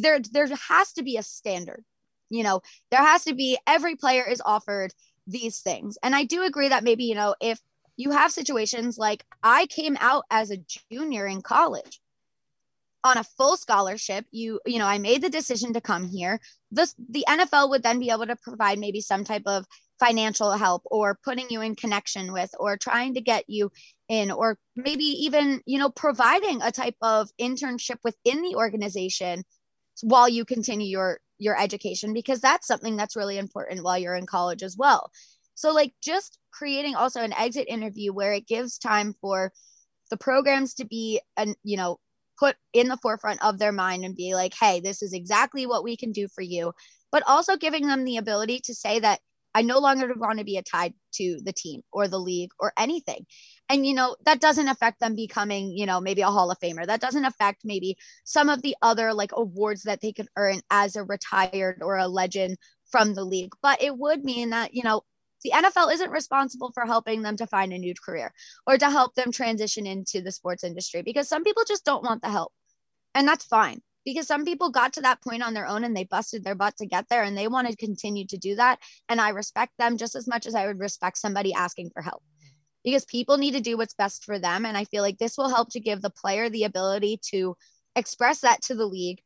[0.00, 1.84] there there has to be a standard
[2.30, 2.60] you know
[2.90, 4.92] there has to be every player is offered
[5.32, 5.98] these things.
[6.02, 7.60] And I do agree that maybe, you know, if
[7.96, 12.00] you have situations like I came out as a junior in college
[13.04, 16.40] on a full scholarship, you you know, I made the decision to come here.
[16.70, 19.66] This the NFL would then be able to provide maybe some type of
[19.98, 23.70] financial help or putting you in connection with or trying to get you
[24.08, 29.44] in or maybe even, you know, providing a type of internship within the organization
[30.02, 34.26] while you continue your your education because that's something that's really important while you're in
[34.26, 35.10] college as well.
[35.54, 39.52] So like just creating also an exit interview where it gives time for
[40.10, 41.98] the programs to be and you know
[42.38, 45.84] put in the forefront of their mind and be like, "Hey, this is exactly what
[45.84, 46.72] we can do for you."
[47.10, 49.20] But also giving them the ability to say that
[49.54, 53.26] I no longer want to be tied to the team or the league or anything.
[53.68, 56.86] And, you know, that doesn't affect them becoming, you know, maybe a Hall of Famer.
[56.86, 60.96] That doesn't affect maybe some of the other like awards that they could earn as
[60.96, 62.56] a retired or a legend
[62.90, 63.52] from the league.
[63.62, 65.02] But it would mean that, you know,
[65.42, 68.32] the NFL isn't responsible for helping them to find a new career
[68.66, 72.22] or to help them transition into the sports industry because some people just don't want
[72.22, 72.52] the help.
[73.14, 76.04] And that's fine because some people got to that point on their own and they
[76.04, 78.78] busted their butt to get there and they want to continue to do that
[79.08, 82.22] and i respect them just as much as i would respect somebody asking for help
[82.84, 84.64] because people need to do what's best for them.
[84.64, 87.56] And I feel like this will help to give the player the ability to
[87.96, 89.20] express that to the league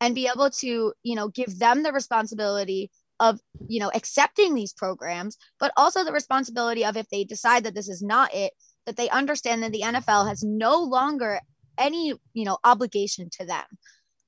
[0.00, 4.72] and be able to, you know, give them the responsibility of, you know, accepting these
[4.72, 8.52] programs, but also the responsibility of if they decide that this is not it,
[8.86, 11.40] that they understand that the NFL has no longer
[11.78, 13.64] any, you know, obligation to them.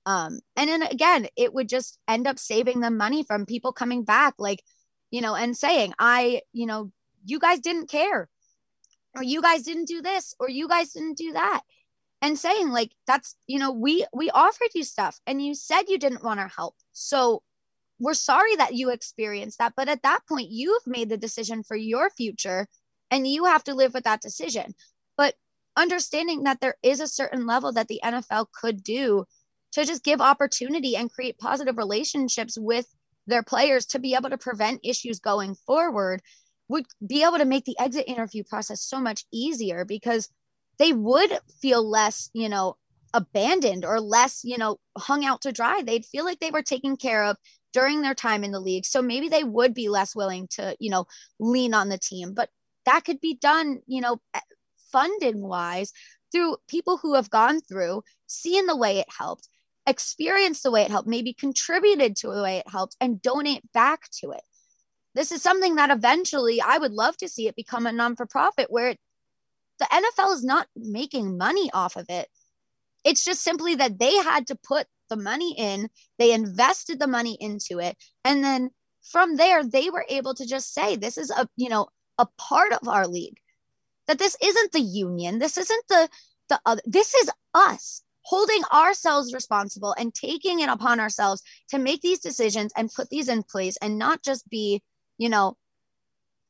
[0.07, 4.05] Um, and then again, it would just end up saving them money from people coming
[4.05, 4.63] back, like,
[5.11, 6.93] you know, and saying, I, you know,
[7.25, 8.29] you guys didn't care,
[9.17, 11.63] or you guys didn't do this, or you guys didn't do that.
[12.21, 15.99] And saying, like, that's, you know, we we offered you stuff and you said you
[15.99, 16.75] didn't want our help.
[16.93, 17.43] So
[17.99, 19.75] we're sorry that you experienced that.
[19.77, 22.67] But at that point, you've made the decision for your future
[23.11, 24.75] and you have to live with that decision.
[25.17, 25.35] But
[25.77, 29.25] understanding that there is a certain level that the NFL could do
[29.75, 32.87] to just give opportunity and create positive relationships with
[33.27, 36.20] their players to be able to prevent issues going forward
[36.68, 40.29] would be able to make the exit interview process so much easier because
[40.79, 42.77] they would feel less, you know,
[43.12, 45.83] abandoned or less, you know, hung out to dry.
[45.83, 47.37] They'd feel like they were taken care of
[47.72, 48.87] during their time in the league.
[48.87, 51.07] So maybe they would be less willing to, you know,
[51.39, 52.33] lean on the team.
[52.35, 52.49] But
[52.87, 54.20] that could be done, you know,
[54.91, 55.93] funding wise
[56.33, 59.49] through people who have gone through, seeing the way it helped,
[59.87, 64.09] experienced the way it helped, maybe contributed to the way it helped, and donate back
[64.20, 64.43] to it.
[65.14, 68.26] This is something that eventually I would love to see it become a non for
[68.26, 68.99] profit where it,
[69.78, 72.28] the NFL is not making money off of it.
[73.05, 77.37] It's just simply that they had to put the money in, they invested the money
[77.39, 77.97] into it.
[78.24, 78.70] And then
[79.03, 82.72] from there, they were able to just say, this is a, you know, a part
[82.72, 83.39] of our league.
[84.07, 85.39] That this isn't the union.
[85.39, 86.09] This isn't the,
[86.49, 92.01] the other, this is us holding ourselves responsible and taking it upon ourselves to make
[92.01, 94.83] these decisions and put these in place and not just be,
[95.18, 95.57] you know,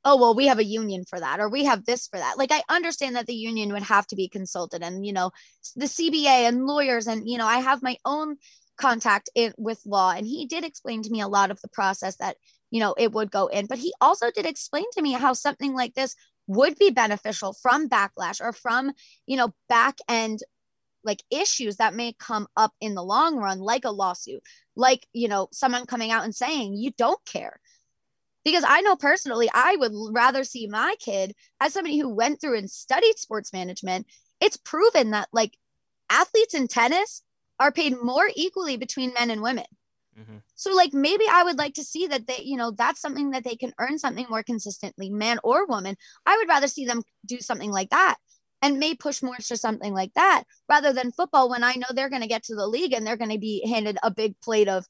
[0.05, 2.39] oh well we have a union for that or we have this for that.
[2.39, 5.31] Like i understand that the union would have to be consulted and you know
[5.77, 8.37] the cba and lawyers and you know i have my own
[8.77, 12.17] contact in, with law and he did explain to me a lot of the process
[12.17, 12.37] that
[12.71, 15.75] you know it would go in but he also did explain to me how something
[15.75, 16.15] like this
[16.47, 18.93] would be beneficial from backlash or from
[19.27, 20.41] you know back end
[21.05, 24.43] like issues that may come up in the long run like a lawsuit
[24.77, 27.61] like you know someone coming out and saying you don't care
[28.45, 32.59] because I know personally, I would rather see my kid as somebody who went through
[32.59, 34.07] and studied sports management.
[34.41, 35.57] It's proven that like
[36.11, 37.23] athletes in tennis
[37.59, 39.65] are paid more equally between men and women.
[40.19, 40.37] Mm-hmm.
[40.55, 43.45] So like maybe I would like to see that they, you know, that's something that
[43.45, 45.97] they can earn something more consistently, man or woman.
[46.27, 48.17] I would rather see them do something like that
[48.65, 52.09] and may push more to something like that rather than football when I know they're
[52.09, 54.69] going to get to the league and they're going to be handed a big plate
[54.69, 54.87] of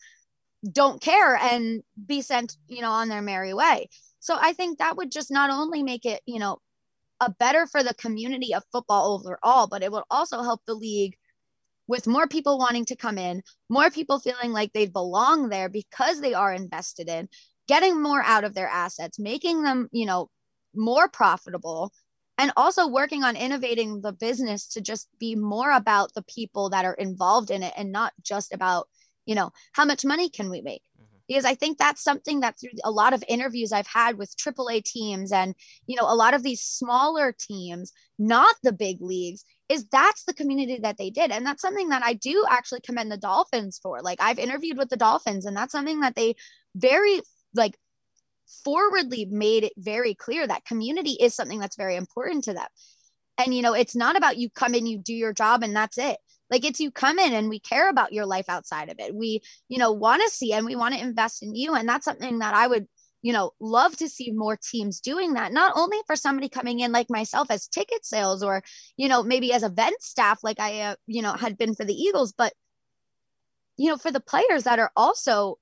[0.70, 3.89] don't care and be sent, you know, on their merry way.
[4.20, 6.59] So I think that would just not only make it, you know,
[7.18, 11.16] a better for the community of football overall, but it would also help the league
[11.89, 16.20] with more people wanting to come in, more people feeling like they belong there because
[16.20, 17.29] they are invested in,
[17.66, 20.31] getting more out of their assets, making them, you know,
[20.77, 21.93] more profitable,
[22.39, 26.85] and also working on innovating the business to just be more about the people that
[26.85, 28.89] are involved in it and not just about
[29.26, 30.82] you know how much money can we make?
[31.01, 31.18] Mm-hmm.
[31.28, 34.85] because i think that's something that through a lot of interviews i've had with aaa
[34.85, 35.55] teams and
[35.87, 40.35] you know a lot of these smaller teams not the big leagues is that's the
[40.35, 41.30] community that they did.
[41.30, 44.03] And that's something that i do actually commend the dolphins for.
[44.03, 46.37] Like i've interviewed with the dolphins and that's something that they
[46.74, 47.20] very
[47.55, 47.76] like
[48.64, 52.66] forwardly made it very clear that community is something that's very important to them
[53.38, 55.99] and you know it's not about you come in you do your job and that's
[55.99, 56.16] it
[56.51, 59.14] like it's you come in and we care about your life outside of it.
[59.14, 61.74] We, you know, want to see and we want to invest in you.
[61.74, 62.86] And that's something that I would,
[63.22, 66.92] you know, love to see more teams doing that, not only for somebody coming in
[66.92, 68.62] like myself as ticket sales or,
[68.97, 71.95] you know, maybe as event staff, like I, uh, you know, had been for the
[71.95, 72.53] Eagles, but,
[73.76, 75.57] you know, for the players that are also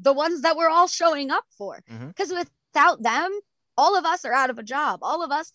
[0.00, 1.80] the ones that we're all showing up for.
[1.86, 2.44] Because mm-hmm.
[2.74, 3.30] without them,
[3.76, 5.00] all of us are out of a job.
[5.02, 5.50] All of us,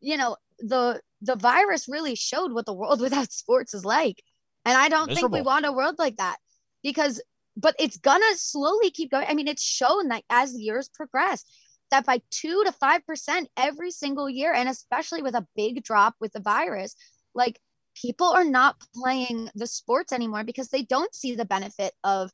[0.00, 4.22] you know, the the virus really showed what the world without sports is like.
[4.64, 5.36] And I don't Miserable.
[5.36, 6.36] think we want a world like that
[6.82, 7.22] because,
[7.56, 9.26] but it's gonna slowly keep going.
[9.28, 11.44] I mean, it's shown that as years progress,
[11.90, 16.14] that by two to five percent every single year, and especially with a big drop
[16.20, 16.94] with the virus,
[17.34, 17.58] like
[17.94, 22.30] people are not playing the sports anymore because they don't see the benefit of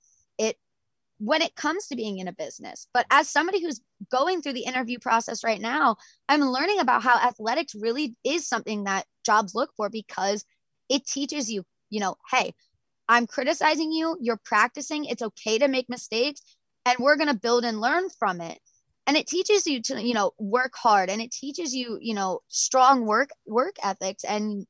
[1.19, 2.89] when it comes to being in a business.
[2.93, 5.97] But as somebody who's going through the interview process right now,
[6.29, 10.45] I'm learning about how athletics really is something that jobs look for because
[10.89, 12.55] it teaches you, you know, hey,
[13.09, 16.43] I'm criticizing you, you're practicing, it's okay to make mistakes,
[16.85, 18.59] and we're going to build and learn from it.
[19.07, 22.41] and it teaches you to you know work hard and it teaches you you know
[22.49, 24.67] strong work work ethics and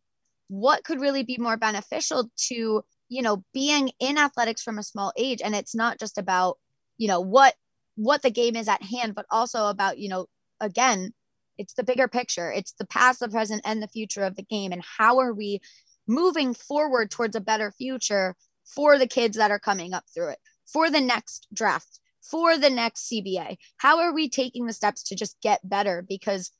[0.48, 5.12] what could really be more beneficial to you know being in athletics from a small
[5.16, 6.58] age and it's not just about
[6.98, 7.54] you know what
[7.96, 10.26] what the game is at hand but also about you know
[10.60, 11.12] again
[11.58, 14.72] it's the bigger picture it's the past the present and the future of the game
[14.72, 15.60] and how are we
[16.06, 18.34] moving forward towards a better future
[18.64, 22.00] for the kids that are coming up through it for the next draft
[22.30, 23.56] for the next CBA?
[23.76, 26.04] How are we taking the steps to just get better?
[26.06, 26.50] Because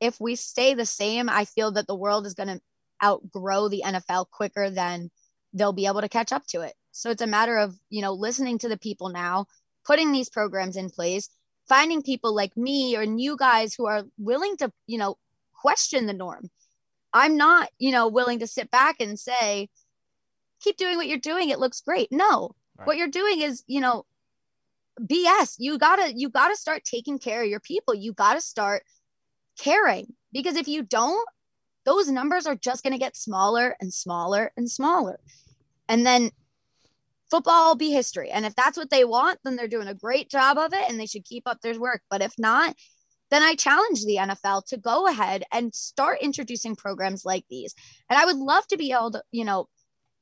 [0.00, 2.60] if we stay the same, I feel that the world is going to
[3.02, 5.10] outgrow the NFL quicker than
[5.54, 6.74] they'll be able to catch up to it.
[6.90, 9.46] So it's a matter of, you know, listening to the people now,
[9.86, 11.30] putting these programs in place,
[11.68, 15.16] finding people like me or new guys who are willing to, you know,
[15.54, 16.50] question the norm.
[17.12, 19.70] I'm not, you know, willing to sit back and say,
[20.60, 21.48] keep doing what you're doing.
[21.48, 22.08] It looks great.
[22.10, 22.86] No, right.
[22.86, 24.04] what you're doing is, you know,
[25.00, 25.56] BS.
[25.58, 27.94] You gotta you gotta start taking care of your people.
[27.94, 28.82] You gotta start
[29.58, 31.28] caring because if you don't,
[31.84, 35.18] those numbers are just gonna get smaller and smaller and smaller.
[35.88, 36.30] And then
[37.30, 38.30] football will be history.
[38.30, 40.98] And if that's what they want, then they're doing a great job of it and
[40.98, 42.02] they should keep up their work.
[42.10, 42.76] But if not,
[43.30, 47.74] then I challenge the NFL to go ahead and start introducing programs like these.
[48.08, 49.68] And I would love to be able to, you know,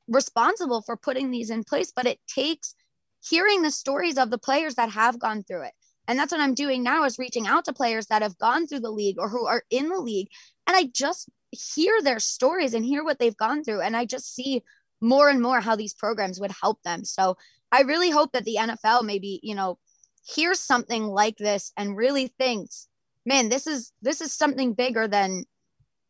[0.07, 2.75] responsible for putting these in place, but it takes
[3.21, 5.73] hearing the stories of the players that have gone through it.
[6.07, 8.81] And that's what I'm doing now is reaching out to players that have gone through
[8.81, 10.27] the league or who are in the league.
[10.67, 13.81] And I just hear their stories and hear what they've gone through.
[13.81, 14.63] And I just see
[15.03, 17.03] more and more how these programs would help them.
[17.03, 17.35] So
[17.71, 19.77] I really hope that the NFL maybe, you know,
[20.25, 22.87] hears something like this and really thinks,
[23.25, 25.43] man, this is this is something bigger than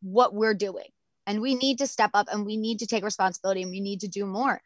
[0.00, 0.88] what we're doing.
[1.26, 4.00] And we need to step up and we need to take responsibility and we need
[4.00, 4.60] to do more.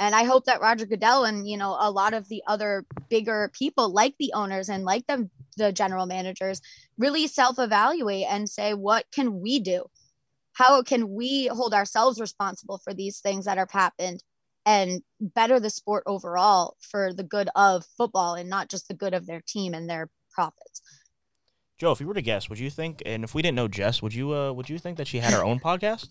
[0.00, 3.50] And I hope that Roger Goodell and you know a lot of the other bigger
[3.56, 6.60] people like the owners and like the the general managers
[6.98, 9.84] really self-evaluate and say what can we do?
[10.58, 14.24] How can we hold ourselves responsible for these things that have happened
[14.66, 19.14] and better the sport overall for the good of football and not just the good
[19.14, 20.82] of their team and their profits?
[21.78, 24.02] Joe, if you were to guess, would you think, and if we didn't know Jess,
[24.02, 26.08] would you uh, would you think that she had her own podcast?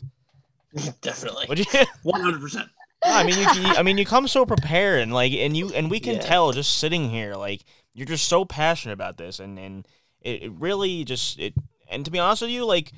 [1.01, 1.47] Definitely.
[1.49, 1.65] Would you?
[2.03, 2.69] One hundred percent.
[3.03, 5.91] I mean, you, you, I mean, you come so prepared, and like, and you, and
[5.91, 6.21] we can yeah.
[6.21, 9.85] tell just sitting here, like, you're just so passionate about this, and and
[10.21, 11.53] it, it really just it.
[11.89, 12.93] And to be honest with you, like,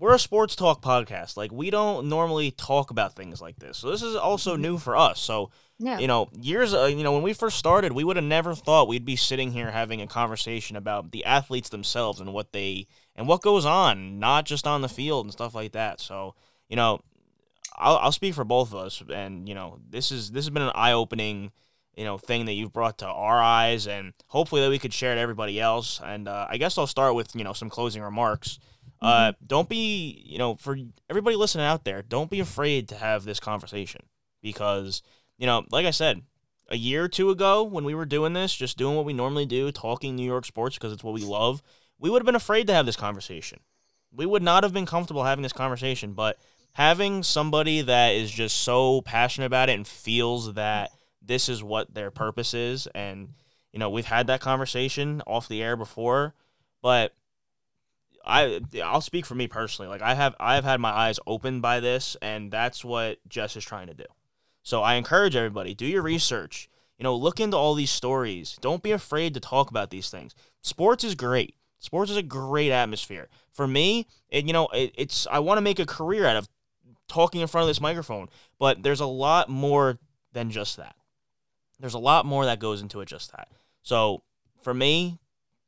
[0.00, 1.36] we're a sports talk podcast.
[1.36, 4.96] Like, we don't normally talk about things like this, so this is also new for
[4.96, 5.20] us.
[5.20, 5.98] So, yeah.
[5.98, 8.88] you know, years, uh, you know, when we first started, we would have never thought
[8.88, 13.28] we'd be sitting here having a conversation about the athletes themselves and what they and
[13.28, 16.00] what goes on, not just on the field and stuff like that.
[16.00, 16.34] So,
[16.70, 17.02] you know,
[17.76, 20.62] I'll, I'll speak for both of us, and you know, this is this has been
[20.62, 21.52] an eye opening,
[21.94, 25.14] you know, thing that you've brought to our eyes, and hopefully that we could share
[25.14, 26.00] to everybody else.
[26.02, 28.58] And uh, I guess I'll start with you know some closing remarks.
[29.02, 29.28] Uh, mm-hmm.
[29.28, 30.76] Uh, don't be, you know, for
[31.08, 34.02] everybody listening out there, don't be afraid to have this conversation
[34.42, 35.02] because,
[35.38, 36.22] you know, like I said,
[36.68, 39.46] a year or two ago when we were doing this, just doing what we normally
[39.46, 41.62] do, talking New York sports because it's what we love,
[41.98, 43.60] we would have been afraid to have this conversation.
[44.12, 46.38] We would not have been comfortable having this conversation, but
[46.72, 50.90] having somebody that is just so passionate about it and feels that
[51.22, 53.34] this is what their purpose is and
[53.72, 56.34] you know we've had that conversation off the air before
[56.82, 57.14] but
[58.24, 61.62] I I'll speak for me personally like I have I have had my eyes opened
[61.62, 64.04] by this and that's what Jess is trying to do
[64.62, 66.68] so I encourage everybody do your research
[66.98, 70.34] you know look into all these stories don't be afraid to talk about these things
[70.60, 75.26] sports is great sports is a great atmosphere for me it, you know it, it's
[75.30, 76.48] I want to make a career out of
[77.10, 78.28] talking in front of this microphone.
[78.58, 79.98] But there's a lot more
[80.32, 80.94] than just that.
[81.78, 83.48] There's a lot more that goes into it just that.
[83.82, 84.22] So
[84.62, 85.18] for me,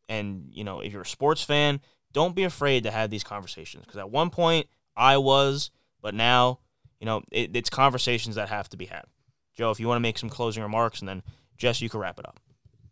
[0.09, 1.81] and you know, if you're a sports fan,
[2.13, 4.67] don't be afraid to have these conversations because at one point
[4.97, 5.71] I was,
[6.01, 6.59] but now,
[7.01, 9.05] you know, it, it's conversations that have to be had.
[9.55, 11.23] Joe, if you want to make some closing remarks, and then
[11.57, 12.41] Jess, you can wrap it up.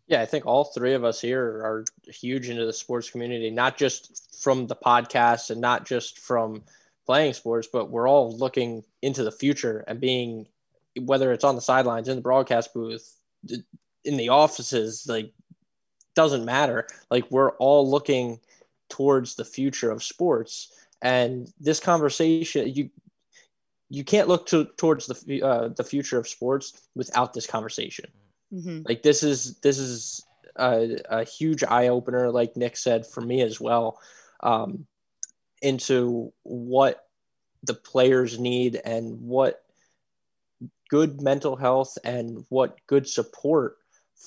[0.07, 3.77] Yeah, I think all three of us here are huge into the sports community, not
[3.77, 6.63] just from the podcast and not just from
[7.05, 10.47] playing sports, but we're all looking into the future and being,
[10.99, 13.15] whether it's on the sidelines, in the broadcast booth,
[14.03, 15.31] in the offices, like
[16.15, 16.87] doesn't matter.
[17.09, 18.39] Like we're all looking
[18.91, 22.89] towards the future of sports, and this conversation, you
[23.89, 28.05] you can't look to, towards the uh, the future of sports without this conversation.
[28.53, 28.81] Mm-hmm.
[28.87, 30.23] Like this is this is
[30.55, 33.99] a, a huge eye opener, like Nick said, for me as well.
[34.41, 34.85] Um,
[35.61, 37.05] into what
[37.63, 39.63] the players need and what
[40.89, 43.77] good mental health and what good support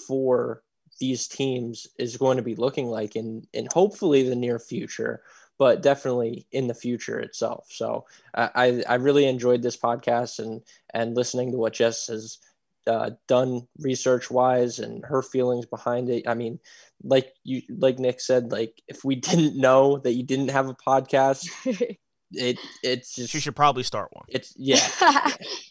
[0.08, 0.63] for
[0.98, 5.22] these teams is going to be looking like in in hopefully the near future
[5.56, 7.66] but definitely in the future itself.
[7.70, 10.62] So i i really enjoyed this podcast and
[10.92, 12.38] and listening to what jess has
[12.86, 16.28] uh, done research wise and her feelings behind it.
[16.28, 16.58] I mean
[17.02, 20.74] like you like nick said like if we didn't know that you didn't have a
[20.74, 21.46] podcast
[22.32, 24.24] it it's just She should probably start one.
[24.28, 24.76] it's yeah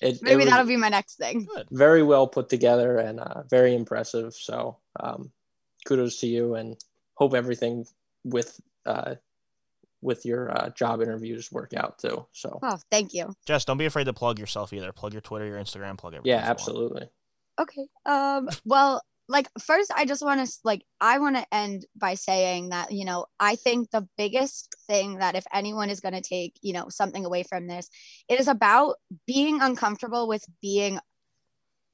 [0.01, 1.45] it, it Maybe was that'll be my next thing.
[1.53, 1.67] Good.
[1.71, 5.31] very well put together and uh, very impressive so um,
[5.85, 6.77] kudos to you and
[7.15, 7.85] hope everything
[8.23, 9.15] with uh,
[10.01, 13.33] with your uh, job interviews work out too so Oh, thank you.
[13.45, 14.91] Jess, don't be afraid to plug yourself either.
[14.91, 16.29] Plug your Twitter, your Instagram, plug everything.
[16.31, 17.09] yeah if you absolutely
[17.59, 17.85] Okay.
[18.05, 22.69] Um, well, like first I just want to like I want to end by saying
[22.69, 26.57] that, you know, I think the biggest thing that if anyone is going to take,
[26.61, 27.89] you know, something away from this,
[28.27, 28.95] it is about
[29.25, 30.99] being uncomfortable with being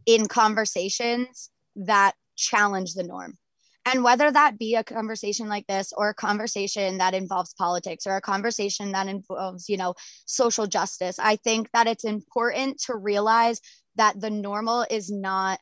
[0.05, 3.37] in conversations that challenge the norm.
[3.85, 8.15] And whether that be a conversation like this or a conversation that involves politics or
[8.15, 9.95] a conversation that involves, you know,
[10.25, 13.61] social justice, I think that it's important to realize
[13.95, 15.59] that the normal is not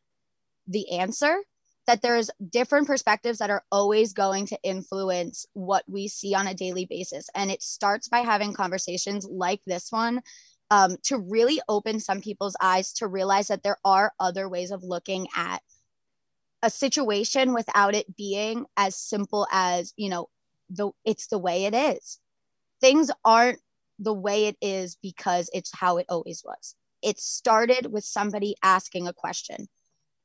[0.68, 1.38] the answer
[1.88, 6.53] that there's different perspectives that are always going to influence what we see on a
[6.53, 7.30] daily basis.
[7.34, 10.22] And it starts by having conversations like this one
[10.69, 14.84] um, to really open some people's eyes to realize that there are other ways of
[14.84, 15.61] looking at
[16.61, 20.27] a situation without it being as simple as you know
[20.69, 22.19] the it's the way it is.
[22.81, 23.59] Things aren't
[23.99, 26.76] the way it is because it's how it always was.
[27.01, 29.68] It started with somebody asking a question.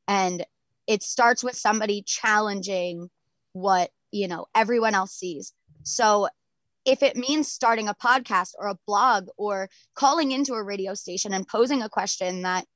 [0.09, 0.45] And
[0.87, 3.09] it starts with somebody challenging
[3.53, 5.53] what you know everyone else sees.
[5.83, 6.29] So
[6.85, 11.33] if it means starting a podcast or a blog or calling into a radio station
[11.33, 12.67] and posing a question that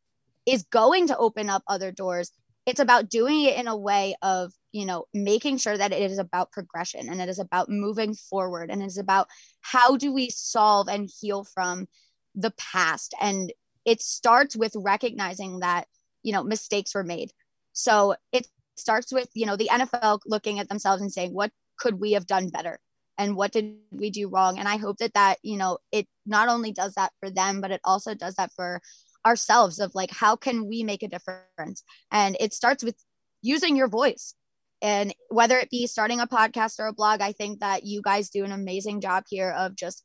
[0.46, 2.30] is going to open up other doors
[2.66, 6.18] it's about doing it in a way of you know making sure that it is
[6.18, 9.28] about progression and it is about moving forward and it is about
[9.60, 11.86] how do we solve and heal from
[12.34, 13.14] the past.
[13.20, 13.52] And
[13.84, 15.86] it starts with recognizing that
[16.22, 17.30] you know mistakes were made
[17.76, 18.46] so it
[18.76, 22.26] starts with you know the nfl looking at themselves and saying what could we have
[22.26, 22.78] done better?
[23.18, 24.58] And what did we do wrong?
[24.58, 27.70] And i hope that that you know it not only does that for them but
[27.70, 28.80] it also does that for
[29.24, 31.82] ourselves of like how can we make a difference?
[32.10, 32.96] And it starts with
[33.42, 34.34] using your voice.
[34.82, 38.30] And whether it be starting a podcast or a blog i think that you guys
[38.30, 40.04] do an amazing job here of just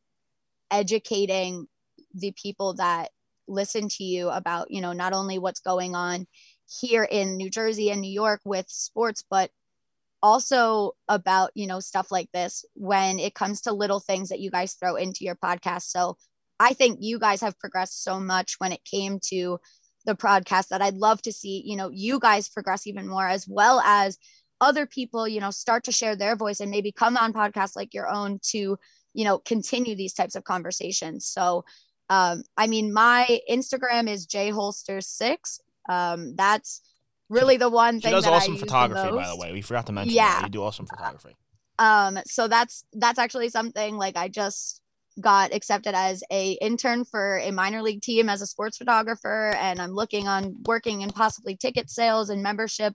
[0.72, 1.68] educating
[2.14, 3.10] the people that
[3.48, 6.26] listen to you about you know not only what's going on
[6.68, 9.52] here in new jersey and new york with sports but
[10.22, 14.52] also about you know stuff like this when it comes to little things that you
[14.52, 15.84] guys throw into your podcast.
[15.84, 16.18] So
[16.60, 19.60] i think you guys have progressed so much when it came to
[20.06, 23.48] the podcast that i'd love to see you know you guys progress even more as
[23.48, 24.18] well as
[24.60, 27.94] other people you know start to share their voice and maybe come on podcasts like
[27.94, 28.78] your own to
[29.14, 31.26] you know continue these types of conversations.
[31.26, 31.66] So
[32.10, 35.60] um, i mean my instagram is jholster6
[35.90, 36.82] um, that's
[37.30, 39.54] really the one She thing does that I awesome use the photography, by the way.
[39.54, 40.34] We forgot to mention Yeah.
[40.40, 40.44] that.
[40.46, 41.36] You do awesome photography.
[41.80, 44.82] um so that's that's actually something like i just
[45.20, 49.80] got accepted as a intern for a minor league team as a sports photographer and
[49.82, 52.94] i'm looking on working in possibly ticket sales and membership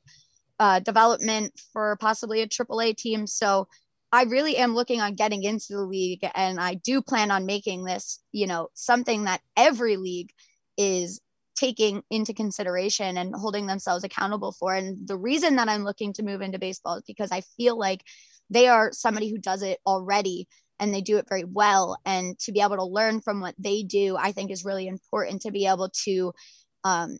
[0.60, 3.66] uh, development for possibly a AAA team so
[4.12, 7.84] i really am looking on getting into the league and i do plan on making
[7.84, 10.30] this you know something that every league
[10.78, 11.20] is
[11.56, 16.22] taking into consideration and holding themselves accountable for and the reason that i'm looking to
[16.22, 18.02] move into baseball is because i feel like
[18.50, 20.46] they are somebody who does it already
[20.78, 23.82] and they do it very well and to be able to learn from what they
[23.82, 26.32] do i think is really important to be able to
[26.84, 27.16] um,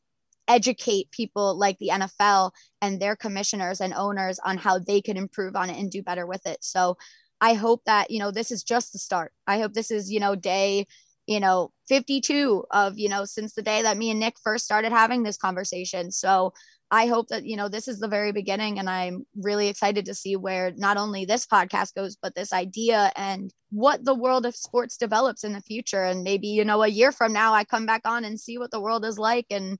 [0.48, 2.50] educate people like the nfl
[2.80, 6.26] and their commissioners and owners on how they can improve on it and do better
[6.26, 6.58] with it.
[6.60, 6.96] So
[7.40, 9.32] i hope that you know this is just the start.
[9.46, 10.86] I hope this is you know day
[11.26, 14.92] you know 52 of you know since the day that me and nick first started
[14.92, 16.52] having this conversation so
[16.90, 20.14] I hope that, you know, this is the very beginning and I'm really excited to
[20.14, 24.54] see where not only this podcast goes, but this idea and what the world of
[24.54, 26.04] sports develops in the future.
[26.04, 28.70] And maybe, you know, a year from now, I come back on and see what
[28.70, 29.78] the world is like and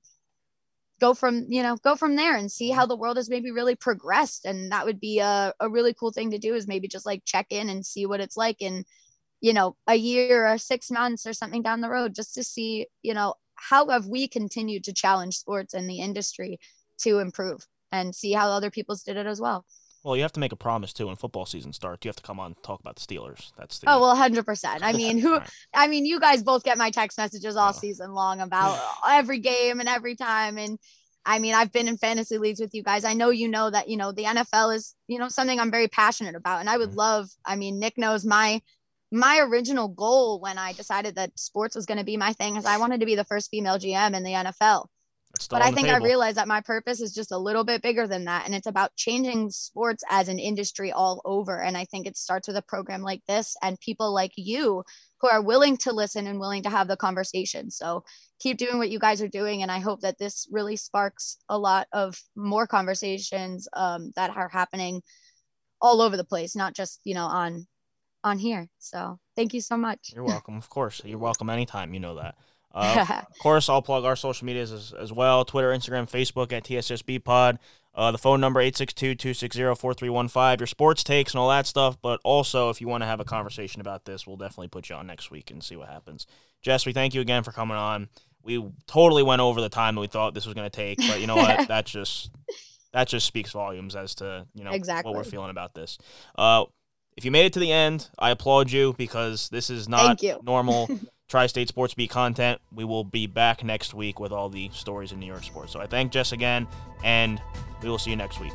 [0.99, 3.75] go from, you know, go from there and see how the world has maybe really
[3.75, 4.43] progressed.
[4.43, 7.23] And that would be a, a really cool thing to do is maybe just like
[7.23, 8.83] check in and see what it's like in,
[9.41, 12.87] you know, a year or six months or something down the road, just to see,
[13.03, 16.59] you know, how have we continued to challenge sports and the industry
[16.99, 19.65] to improve and see how other people's did it as well.
[20.03, 22.05] Well, you have to make a promise too when football season starts.
[22.05, 23.51] You have to come on and talk about the Steelers.
[23.57, 24.83] That's the Oh well, hundred percent.
[24.83, 25.33] I mean, who?
[25.37, 25.49] Right.
[25.73, 27.79] I mean, you guys both get my text messages all Yeah.
[27.79, 30.79] season long about every game and every time, and
[31.25, 33.03] I mean, I've been in fantasy leagues with you guys.
[33.03, 35.89] I know you know that, you know, the NFL is, you know, something I'm very
[35.89, 36.61] passionate about.
[36.61, 36.99] And I would mm-hmm.
[36.99, 38.61] love, I mean, Nick knows my
[39.11, 42.65] my original goal when I decided that sports was going to be my thing is
[42.65, 44.87] I wanted to be the first female GM in the NFL.
[45.49, 48.25] But I think I realized that my purpose is just a little bit bigger than
[48.25, 48.45] that.
[48.45, 51.61] And it's about changing sports as an industry all over.
[51.61, 54.83] And I think it starts with a program like this and people like you
[55.21, 57.69] who are willing to listen and willing to have the conversation.
[57.69, 58.03] So
[58.39, 59.61] keep doing what you guys are doing.
[59.61, 64.49] And I hope that this really sparks a lot of more conversations um, that are
[64.49, 65.01] happening
[65.81, 67.67] all over the place, not just, you know, on
[68.27, 68.69] on here.
[68.77, 70.11] So thank you so much.
[70.13, 70.57] You're welcome.
[70.57, 71.01] Of course.
[71.03, 71.93] You're welcome anytime.
[71.93, 72.35] You know that.
[72.73, 76.63] Uh, of course, I'll plug our social medias as, as well Twitter, Instagram, Facebook at
[76.63, 77.59] TSSB Pod.
[77.95, 82.79] Uh, the phone number 862-260-4315 your sports takes and all that stuff but also if
[82.79, 85.49] you want to have a conversation about this we'll definitely put you on next week
[85.49, 86.27] and see what happens
[86.61, 88.07] jess we thank you again for coming on
[88.43, 91.19] we totally went over the time that we thought this was going to take but
[91.19, 92.29] you know what that just
[92.93, 95.09] that just speaks volumes as to you know exactly.
[95.09, 95.97] what we're feeling about this
[96.37, 96.65] uh,
[97.17, 100.87] if you made it to the end i applaud you because this is not normal
[101.27, 102.61] Tri State Sports Beat content.
[102.73, 105.73] We will be back next week with all the stories in New York sports.
[105.73, 106.67] So I thank Jess again,
[107.03, 107.41] and
[107.83, 108.53] we will see you next week.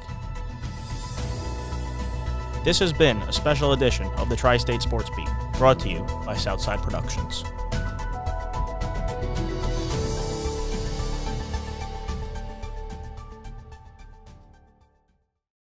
[2.64, 5.28] This has been a special edition of the Tri State Sports Beat,
[5.58, 7.44] brought to you by Southside Productions.